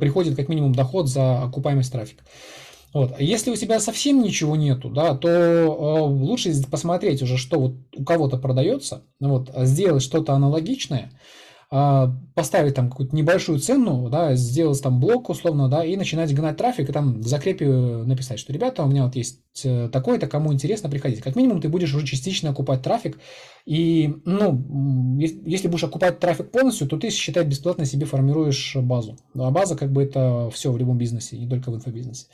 [0.00, 2.22] приходит как минимум доход за окупаемость трафика.
[2.94, 3.14] Вот.
[3.18, 7.74] А если у тебя совсем ничего нету, да, то э, лучше посмотреть уже, что вот
[7.96, 11.16] у кого-то продается, вот, сделать что-то аналогичное, а,
[11.70, 16.88] поставить там какую-то небольшую цену, да, сделать там блок условно, да, и начинать гнать трафик,
[16.88, 20.88] и там в закрепе написать, что, ребята, у меня вот есть э, такое-то, кому интересно,
[20.88, 21.20] приходить.
[21.20, 23.18] Как минимум ты будешь уже частично окупать трафик,
[23.68, 29.18] и, ну, если будешь окупать трафик полностью, то ты, считай, бесплатно себе формируешь базу.
[29.34, 32.28] А база, как бы, это все в любом бизнесе, не только в инфобизнесе.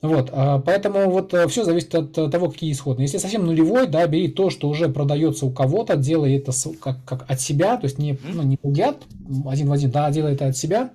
[0.00, 3.04] Вот, а поэтому вот э, все зависит от того, какие исходные.
[3.04, 7.30] Если совсем нулевой, да, бери то, что уже продается у кого-то, делай это как, как
[7.30, 8.96] от себя, то есть не, ну, не плагиат
[9.46, 10.90] один в один, да, делай это от себя,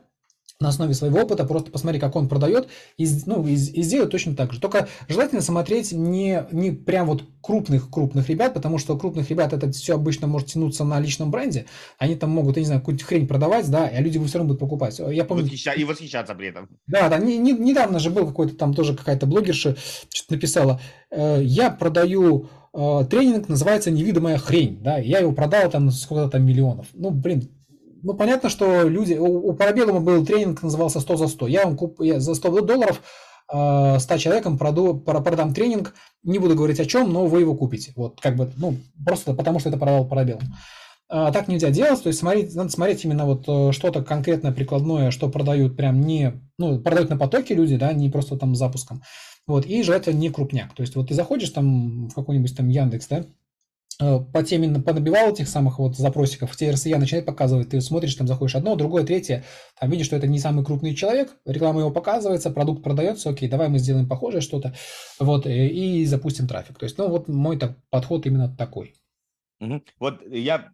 [0.60, 4.36] на основе своего опыта, просто посмотри, как он продает, и, ну, и, и сделай точно
[4.36, 4.60] так же.
[4.60, 9.94] Только желательно смотреть не, не прям вот крупных-крупных ребят, потому что крупных ребят это все
[9.94, 11.68] обычно может тянуться на личном бренде,
[12.00, 14.60] они там могут, я не знаю, какую-нибудь хрень продавать, да, и люди все равно будут
[14.60, 15.00] покупать.
[15.00, 15.44] Я помню...
[15.44, 15.74] Восхища...
[15.74, 16.70] И восхищаться при этом.
[16.88, 19.76] Да, да, не, не, недавно же был какой-то там тоже какая-то блогерша,
[20.12, 20.82] что-то написала,
[21.12, 26.46] э, я продаю э, тренинг, называется «Невидимая хрень», да, я его продал там сколько-то там
[26.46, 26.88] миллионов.
[26.94, 27.48] Ну, блин,
[28.08, 29.16] ну, понятно, что люди...
[29.16, 31.48] У, у Парабеллума был тренинг, назывался 100 за 100.
[31.48, 33.02] Я вам куп, я за 100 долларов
[33.52, 35.94] э, 100 человекам проду, продам тренинг.
[36.24, 37.92] Не буду говорить о чем, но вы его купите.
[37.98, 40.44] Вот, как бы, ну, просто потому, что это продал Парабеллум.
[41.10, 45.12] А, так нельзя делать, то есть смотреть, надо смотреть именно вот э, что-то конкретное, прикладное,
[45.12, 49.04] что продают прям не, ну, продают на потоке люди, да, не просто там запуском.
[49.48, 50.74] Вот, и желательно не крупняк.
[50.74, 53.47] То есть вот ты заходишь там в какой-нибудь там Яндекс, да, Э,
[54.00, 58.56] по теме понабивал этих самых вот запросиков, тебе РСЯ начинает показывать, ты смотришь, там заходишь
[58.56, 59.44] одно, другое, третье,
[59.80, 63.70] там видишь, что это не самый крупный человек, реклама его показывается, продукт продается, окей, давай
[63.70, 64.76] мы сделаем похожее что-то,
[65.20, 66.78] вот, и, и запустим трафик.
[66.78, 68.94] То есть, ну, вот мой так, подход именно такой.
[69.60, 69.82] Угу.
[70.00, 70.72] Вот я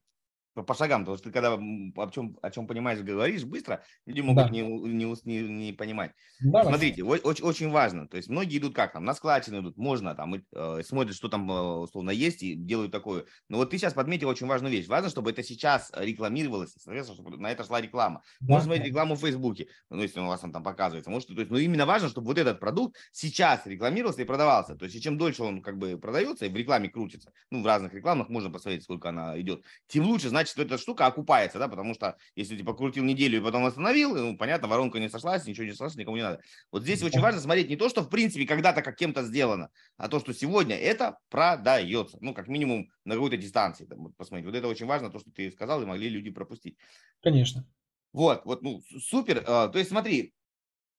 [0.53, 4.45] по шагам, потому что ты когда о чем, о чем понимаешь, говоришь быстро, люди могут
[4.45, 4.49] да.
[4.49, 6.11] не, не, не, не понимать.
[6.41, 10.15] Да, Смотрите, очень, очень важно, то есть многие идут как там, на складчину идут, можно
[10.15, 13.25] там, э, смотрят, что там э, условно есть и делают такое.
[13.49, 14.87] Но вот ты сейчас подметил очень важную вещь.
[14.87, 18.21] Важно, чтобы это сейчас рекламировалось, соответственно, чтобы на это шла реклама.
[18.39, 18.53] Да.
[18.53, 21.09] Можно смотреть рекламу в Фейсбуке, ну, если у вас он там показывается.
[21.09, 24.75] Может, то есть, но именно важно, чтобы вот этот продукт сейчас рекламировался и продавался.
[24.75, 27.65] То есть, и чем дольше он как бы продается и в рекламе крутится, ну, в
[27.65, 31.67] разных рекламах можно посмотреть, сколько она идет, тем лучше, значит, значит, эта штука окупается, да,
[31.67, 35.65] потому что если ты покрутил неделю и потом остановил, ну, понятно, воронка не сошлась, ничего
[35.65, 36.41] не сошлась, никому не надо.
[36.71, 40.07] Вот здесь очень важно смотреть не то, что в принципе когда-то как кем-то сделано, а
[40.09, 43.85] то, что сегодня это продается, ну, как минимум на какой-то дистанции.
[43.85, 46.77] Там, вот, посмотрите, вот это очень важно, то, что ты сказал, и могли люди пропустить.
[47.21, 47.65] Конечно.
[48.11, 49.43] Вот, вот, ну, супер.
[49.47, 50.33] А, то есть смотри,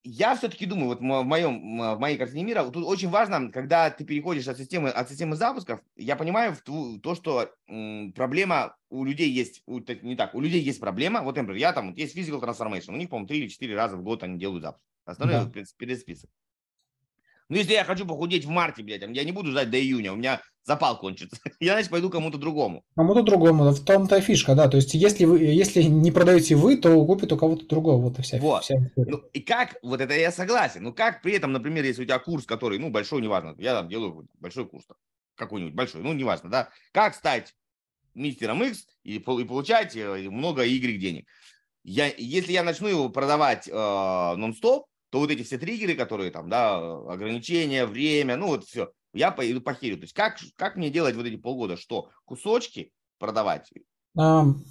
[0.05, 4.05] я все-таки думаю, вот в, моем, в моей картине мира, тут очень важно, когда ты
[4.05, 9.31] переходишь от системы, от системы запусков, я понимаю в то, что м, проблема у людей
[9.31, 12.43] есть, у, не так, у людей есть проблема, вот, например, я там, вот есть physical
[12.43, 15.65] transformation, у них, по-моему, 3 или 4 раза в год они делают запуск, остальное да.
[15.79, 16.31] перед список.
[17.49, 20.17] Ну, если я хочу похудеть в марте, блядь, я не буду ждать до июня, у
[20.17, 21.37] меня запал кончится.
[21.61, 22.85] Я, значит, пойду кому-то другому.
[22.97, 24.69] Кому-то другому, в том-то фишка, да.
[24.69, 28.01] То есть, если вы, если не продаете вы, то купит у кого-то другого.
[28.01, 28.39] Вот и вся.
[28.39, 28.65] Вот.
[28.65, 30.83] вся ну, и как, вот это я согласен.
[30.83, 33.89] Ну, как при этом, например, если у тебя курс, который, ну, большой, неважно, я там
[33.89, 34.87] делаю большой курс,
[35.37, 37.55] какой-нибудь большой, ну, неважно, да, как стать
[38.15, 41.27] мистером X и, и получать э, много Y денег.
[41.83, 46.49] Я, если я начну его продавать э, нон-стоп, то вот эти все триггеры, которые там,
[46.49, 46.77] да,
[47.09, 49.95] ограничения, время, ну вот все, я пойду по херю.
[49.95, 53.71] То есть как, как мне делать вот эти полгода, что кусочки продавать,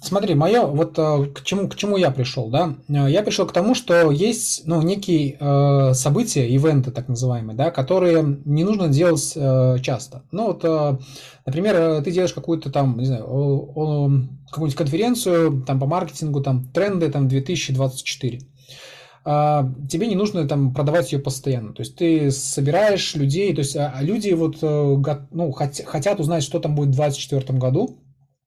[0.02, 2.76] Смотри, мое, вот э, к чему, к чему я пришел, да?
[2.88, 7.70] Э, я пришел к тому, что есть, ну, некие э, события, ивенты так называемые, да,
[7.70, 9.32] которые не нужно делать
[9.82, 10.24] часто.
[10.30, 10.62] Ну, вот,
[11.46, 13.24] например, ты делаешь какую-то там, не знаю,
[14.50, 18.53] какую-нибудь конференцию там по маркетингу, там, тренды, там, 2024 а,
[19.24, 21.72] тебе не нужно там продавать ее постоянно.
[21.72, 26.74] То есть ты собираешь людей, то есть а люди вот ну, хотят узнать, что там
[26.74, 28.04] будет в 2024 году,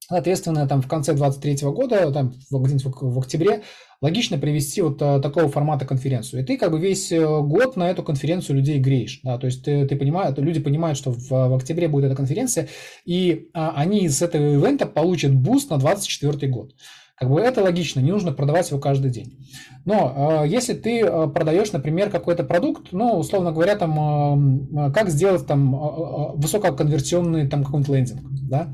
[0.10, 3.64] Соответственно, там в конце 2023 года, там где-нибудь в октябре,
[4.00, 6.42] логично привести вот а, такого формата конференцию.
[6.44, 9.20] И ты как бы весь э, год на эту конференцию людей греешь.
[9.24, 9.38] Да?
[9.38, 12.70] То есть ты, ты понимаешь, люди понимают, что в, в октябре будет эта конференция,
[13.06, 16.74] и а, они из этого ивента получат буст на 2024 год.
[17.18, 19.40] Как бы это логично, не нужно продавать его каждый день.
[19.86, 25.10] Но э, если ты э, продаешь, например, какой-то продукт, ну, условно говоря, там, э, как
[25.10, 28.74] сделать там э, высококонверсионный там какой-нибудь лендинг, да,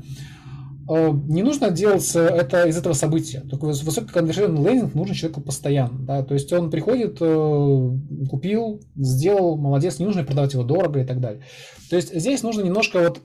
[0.88, 3.40] Э, не нужно делать э, это из этого события.
[3.40, 5.98] Только высококонверсионный лендинг нужен человеку постоянно.
[6.00, 6.22] Да?
[6.22, 7.90] То есть он приходит, э,
[8.30, 11.42] купил, сделал, молодец, не нужно продавать его дорого и так далее.
[11.88, 13.20] То есть здесь нужно немножко вот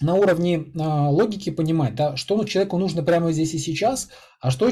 [0.00, 4.08] на уровне логики понимать, да, что человеку нужно прямо здесь и сейчас,
[4.40, 4.70] а что,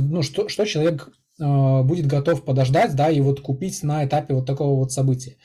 [0.00, 1.08] ну, что, что человек
[1.38, 5.36] будет готов подождать, да, и вот купить на этапе вот такого вот события.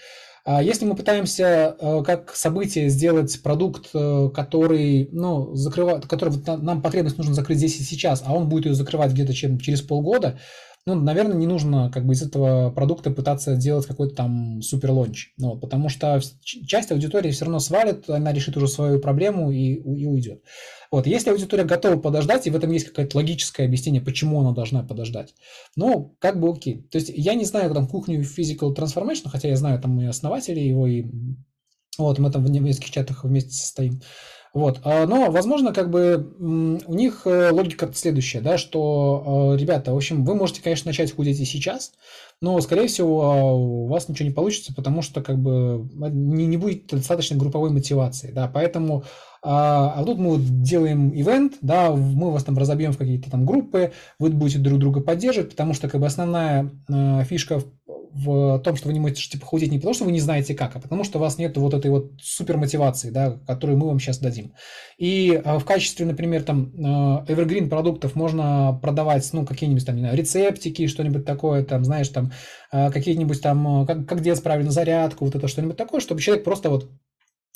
[0.50, 6.62] А если мы пытаемся э, как событие сделать продукт, э, который, ну, закрывает, который вот
[6.64, 10.40] нам потребность нужно закрыть здесь и сейчас, а он будет ее закрывать где-то через полгода,
[10.88, 15.34] ну, наверное, не нужно как бы из этого продукта пытаться делать какой-то там супер лонч,
[15.36, 20.06] ну, потому что часть аудитории все равно свалит, она решит уже свою проблему и, и
[20.06, 20.44] уйдет.
[20.90, 24.82] Вот, если аудитория готова подождать, и в этом есть какое-то логическое объяснение, почему она должна
[24.82, 25.36] подождать,
[25.76, 26.84] ну, как бы окей.
[26.90, 30.66] То есть я не знаю там кухню Physical Transformation, хотя я знаю там и основателей
[30.66, 31.04] его, и
[31.98, 34.02] вот мы там в нескольких чатах вместе состоим.
[34.58, 34.80] Вот.
[34.84, 39.96] А, но, возможно, как бы у них э, логика следующая, да, что, э, ребята, в
[39.96, 41.92] общем, вы можете, конечно, начать худеть и сейчас,
[42.42, 46.58] но, скорее всего, а, у вас ничего не получится, потому что, как бы, не, не
[46.58, 49.04] будет достаточно групповой мотивации, да, поэтому
[49.44, 53.92] а, а тут мы делаем ивент, да, мы вас там разобьем в какие-то там группы,
[54.18, 57.66] вы будете друг друга поддерживать, потому что как бы основная э, фишка в
[58.64, 60.80] том, что вы не можете типа худеть не потому, что вы не знаете как, а
[60.80, 64.20] потому что у вас нет вот этой вот супер мотивации, да, которую мы вам сейчас
[64.20, 64.54] дадим.
[64.98, 70.02] И э, в качестве, например, там э, evergreen продуктов можно продавать, ну, какие-нибудь там, не
[70.02, 72.32] знаю, рецептики, что-нибудь такое, там, знаешь, там,
[72.72, 76.70] э, какие-нибудь там, как, как делать правильно зарядку, вот это что-нибудь такое, чтобы человек просто
[76.70, 76.90] вот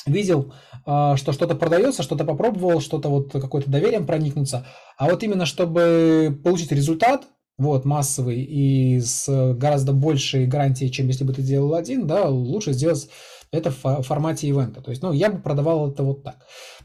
[0.05, 0.53] видел,
[0.85, 4.65] а, что что-то продается, что-то попробовал, что-то вот какое-то доверием проникнуться,
[4.97, 11.23] а вот именно чтобы получить результат, вот, массовый и с гораздо большей гарантией, чем если
[11.23, 13.09] бы ты делал один, да, лучше сделать
[13.51, 14.81] это в формате ивента.
[14.81, 16.37] То есть, ну, я бы продавал это вот так.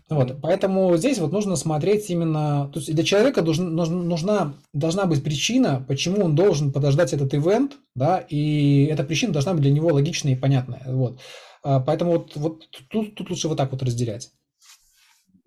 [0.09, 5.25] Вот, поэтому здесь вот нужно смотреть именно, то есть для человека должна, нужна, должна быть
[5.25, 9.93] причина, почему он должен подождать этот ивент, да, и эта причина должна быть для него
[9.93, 11.19] логичная и понятная, вот.
[11.65, 14.31] А, поэтому вот, вот тут, тут лучше вот так вот разделять.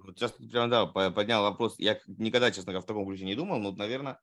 [0.03, 1.75] Вот сейчас прям, да, поднял вопрос.
[1.77, 4.19] Я никогда, честно говоря, в таком ключе не думал, но, наверное,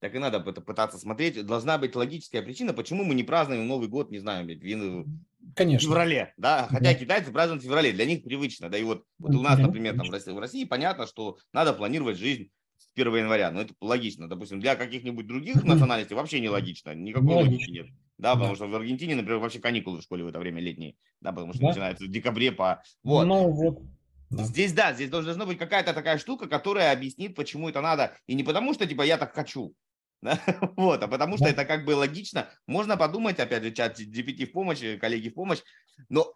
[0.00, 1.44] так и надо пытаться смотреть.
[1.46, 5.88] Должна быть логическая причина, почему мы не празднуем Новый год, не знаю, в Конечно.
[5.88, 6.94] феврале, да, хотя да.
[6.94, 10.06] китайцы празднуют в феврале, для них привычно, да, и вот, вот у нас, например, там
[10.08, 14.74] в России, понятно, что надо планировать жизнь с 1 января, но это логично, допустим, для
[14.74, 17.86] каких-нибудь других национальностей вообще не логично, никакой не логики нет.
[18.18, 18.56] Да, потому да.
[18.56, 21.62] что в Аргентине, например, вообще каникулы в школе в это время летние, да, потому что
[21.62, 21.68] да?
[21.68, 22.82] начинается в декабре по...
[23.04, 23.24] Вот.
[23.24, 23.82] Ну, вот.
[24.30, 24.42] Да.
[24.42, 28.16] Здесь, да, здесь должна быть какая-то такая штука, которая объяснит, почему это надо.
[28.26, 29.74] И не потому, что, типа, я так хочу?
[30.76, 32.50] вот, а потому что это как бы логично.
[32.66, 35.60] Можно подумать, опять же, чат GPT в помощь, коллеги в помощь.
[36.08, 36.32] Но,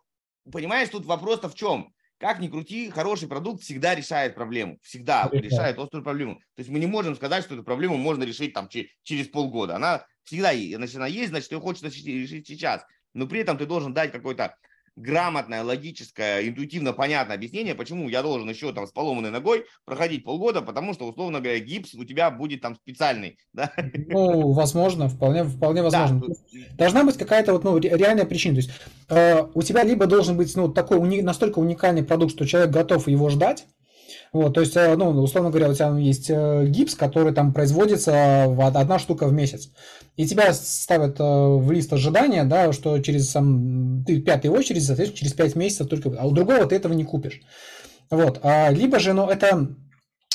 [0.50, 1.92] понимаешь, тут вопрос-то в чем?
[2.18, 4.78] Как ни крути, хороший продукт всегда решает проблему.
[4.82, 6.36] Всегда решает, острую проблему.
[6.54, 9.76] То есть мы не можем сказать, что эту проблему можно решить там через полгода.
[9.76, 10.52] Она всегда.
[10.52, 12.84] Значит, она есть, значит, ее хочется решить сейчас.
[13.14, 14.54] Но при этом ты должен дать какой-то
[14.96, 20.62] грамотное, логическое, интуитивно понятное объяснение, почему я должен еще там с поломанной ногой проходить полгода,
[20.62, 23.72] потому что, условно говоря, гипс у тебя будет там специальный, да?
[24.08, 26.20] Ну, возможно, вполне, вполне возможно.
[26.20, 26.34] Да.
[26.76, 28.56] Должна быть какая-то вот, ну, реальная причина.
[28.56, 28.70] То есть
[29.08, 33.08] э, у тебя либо должен быть, ну, такой уни- настолько уникальный продукт, что человек готов
[33.08, 33.66] его ждать,
[34.32, 38.44] вот, то есть, э, ну, условно говоря, у тебя есть э, гипс, который там производится
[38.46, 39.70] в одна штука в месяц.
[40.16, 45.18] И тебя ставят э, в лист ожидания, да, что через сам, ты пятой очереди, соответственно,
[45.18, 47.40] через пять месяцев только, а у другого ты этого не купишь.
[48.08, 49.74] Вот, а, либо же, ну, это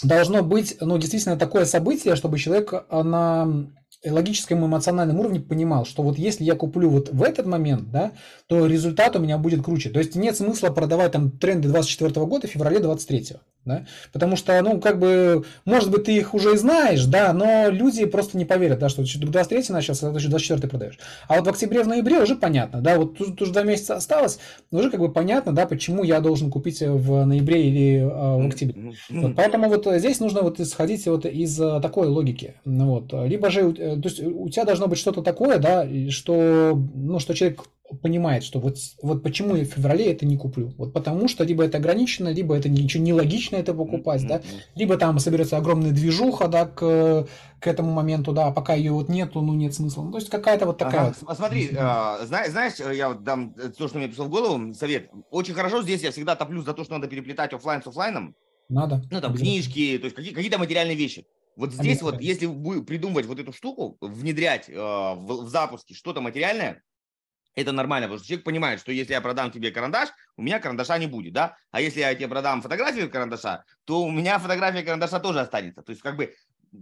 [0.04, 3.68] должно быть, ну, действительно такое событие, чтобы человек на
[4.06, 8.12] логическом и эмоциональном уровне понимал, что вот если я куплю вот в этот момент, да,
[8.48, 9.90] то результат у меня будет круче.
[9.90, 14.62] То есть нет смысла продавать там тренды 24 года в феврале 23 да, потому что,
[14.62, 18.46] ну, как бы, может быть, ты их уже и знаешь, да, но люди просто не
[18.46, 21.00] поверят, да, что ты 23 начался, а ты 24 продаешь.
[21.28, 24.40] А вот в октябре, в ноябре уже понятно, да, вот тут, уже два месяца осталось,
[24.72, 28.94] уже как бы понятно, да, почему я должен купить в ноябре или э, в октябре.
[29.10, 33.72] Вот, поэтому вот здесь нужно вот исходить вот из э, такой логики, вот, либо же,
[33.72, 37.64] э, то есть у тебя должно быть что-то такое, да, что, ну, что человек
[38.02, 40.74] понимает, что вот, вот почему я в феврале это не куплю.
[40.78, 44.28] Вот потому что либо это ограничено, либо это ничего нелогично это покупать, mm-hmm.
[44.28, 44.42] да,
[44.76, 47.28] либо там соберется огромная движуха, да, к,
[47.60, 50.04] к этому моменту, да, а пока ее вот нету, ну нет смысла.
[50.04, 51.08] Ну, то есть какая-то вот такая.
[51.08, 51.16] Ага.
[51.22, 51.38] Вот...
[51.38, 55.10] Смотри, э, знаешь, я вот дам то, что мне пришло в голову, совет.
[55.30, 58.36] Очень хорошо здесь я всегда топлю за то, что надо переплетать офлайн с офлайном.
[58.68, 59.04] Надо.
[59.12, 61.26] Ну, там, книжки, то есть какие- какие-то материальные вещи.
[61.56, 62.48] Вот здесь вот, если
[62.82, 66.82] придумывать вот эту штуку, внедрять э, в, в запуске что-то материальное,
[67.56, 70.98] это нормально, потому что человек понимает, что если я продам тебе карандаш, у меня карандаша
[70.98, 71.58] не будет, да?
[71.72, 75.82] А если я тебе продам фотографию карандаша, то у меня фотография карандаша тоже останется.
[75.82, 76.34] То есть как бы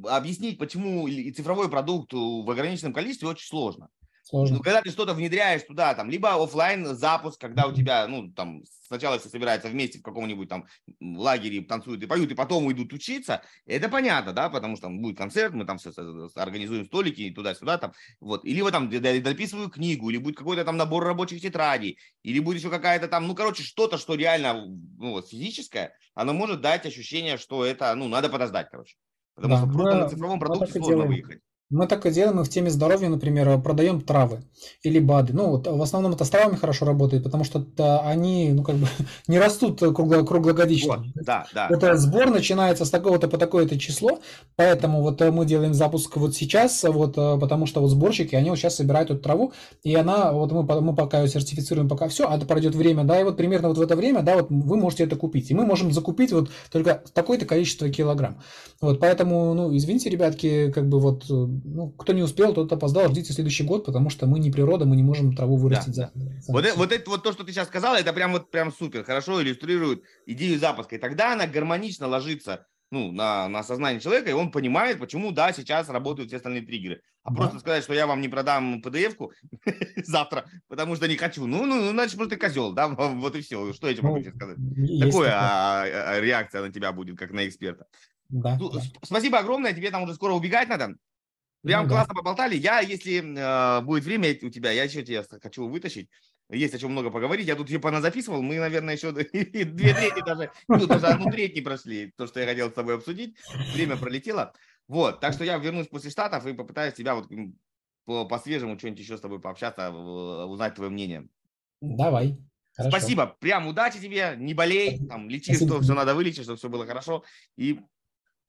[0.05, 3.89] объяснить, почему и цифровой продукт в ограниченном количестве очень сложно.
[4.23, 4.57] Сложно.
[4.57, 8.63] Ну, когда ты что-то внедряешь туда, там, либо офлайн запуск, когда у тебя, ну, там,
[8.87, 10.65] сначала все собираются вместе в каком-нибудь там
[11.01, 15.17] лагере, танцуют и поют, и потом идут учиться, это понятно, да, потому что там будет
[15.17, 15.91] концерт, мы там все
[16.35, 17.91] организуем столики туда-сюда, там,
[18.21, 22.59] вот, или вы там дописываю книгу, или будет какой-то там набор рабочих тетрадей, или будет
[22.59, 27.37] еще какая-то там, ну, короче, что-то, что реально, ну, вот, физическое, оно может дать ощущение,
[27.37, 28.95] что это, ну, надо подождать, короче.
[29.35, 31.09] Потому да, что просто на цифровом продукте сложно делаем.
[31.09, 31.41] выехать.
[31.73, 34.43] Мы так и делаем, мы в теме здоровья, например, продаем травы
[34.83, 35.33] или БАДы.
[35.33, 37.65] Ну, вот в основном это с травами хорошо работает, потому что
[38.05, 38.87] они, ну, как бы
[39.27, 40.97] не растут кругло, круглогодично.
[40.97, 41.67] Вот, да, да.
[41.69, 41.95] Это да.
[41.97, 44.19] сбор начинается с такого-то по такое-то число,
[44.55, 48.75] поэтому вот мы делаем запуск вот сейчас, вот, потому что вот сборщики, они вот сейчас
[48.75, 52.75] собирают эту траву, и она, вот мы, мы пока ее сертифицируем, пока все, а пройдет
[52.75, 55.49] время, да, и вот примерно вот в это время, да, вот вы можете это купить,
[55.49, 58.37] и мы можем закупить вот только такое-то количество килограмм.
[58.81, 61.25] Вот, поэтому, ну, извините, ребятки, как бы вот
[61.63, 64.95] ну, кто не успел, тот опоздал, ждите следующий год, потому что мы не природа, мы
[64.95, 66.11] не можем траву вырастить да, за.
[66.13, 66.31] Да.
[66.47, 69.03] Вот, это, вот это вот то, что ты сейчас сказал, это прям вот прям супер,
[69.03, 70.95] хорошо иллюстрирует идею запуска.
[70.95, 75.51] И тогда она гармонично ложится ну, на, на сознание человека, и он понимает, почему, да,
[75.51, 77.01] сейчас работают все остальные триггеры.
[77.23, 77.37] А да.
[77.37, 79.31] просто сказать, что я вам не продам PDF-ку
[80.03, 81.47] завтра, потому что не хочу.
[81.47, 83.73] Ну, ну, ну значит, просто козел, да, вот и все.
[83.73, 84.57] Что я тебе могу ну, сказать?
[84.99, 87.87] Такое а, а, реакция на тебя будет, как на эксперта.
[88.29, 88.81] Да, ну, да.
[89.01, 90.95] Спасибо огромное, тебе там уже скоро убегать надо.
[91.63, 92.19] Прям ну, классно да.
[92.19, 92.55] поболтали.
[92.55, 96.09] Я, если э, будет время у тебя, я еще тебя хочу вытащить.
[96.49, 97.47] Есть о чем много поговорить.
[97.47, 98.41] Я тут тебе поназаписывал.
[98.41, 102.13] Мы, наверное, еще две трети даже, ну, даже одну треть не прошли.
[102.17, 103.37] То, что я хотел с тобой обсудить.
[103.73, 104.53] Время пролетело.
[104.89, 107.29] Вот, так что я вернусь после Штатов и попытаюсь тебя вот
[108.05, 111.27] по, свежему что-нибудь еще с тобой пообщаться, узнать твое мнение.
[111.79, 112.37] Давай.
[112.75, 112.97] Хорошо.
[112.97, 113.37] Спасибо.
[113.39, 114.35] Прям удачи тебе.
[114.37, 115.07] Не болей.
[115.07, 115.75] Там, лечи, спасибо.
[115.75, 117.23] что все надо вылечить, чтобы все было хорошо.
[117.55, 117.79] И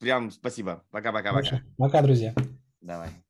[0.01, 0.85] прям спасибо.
[0.91, 1.63] Пока-пока-пока.
[1.77, 2.35] Пока, друзья.
[2.85, 3.24] Давай.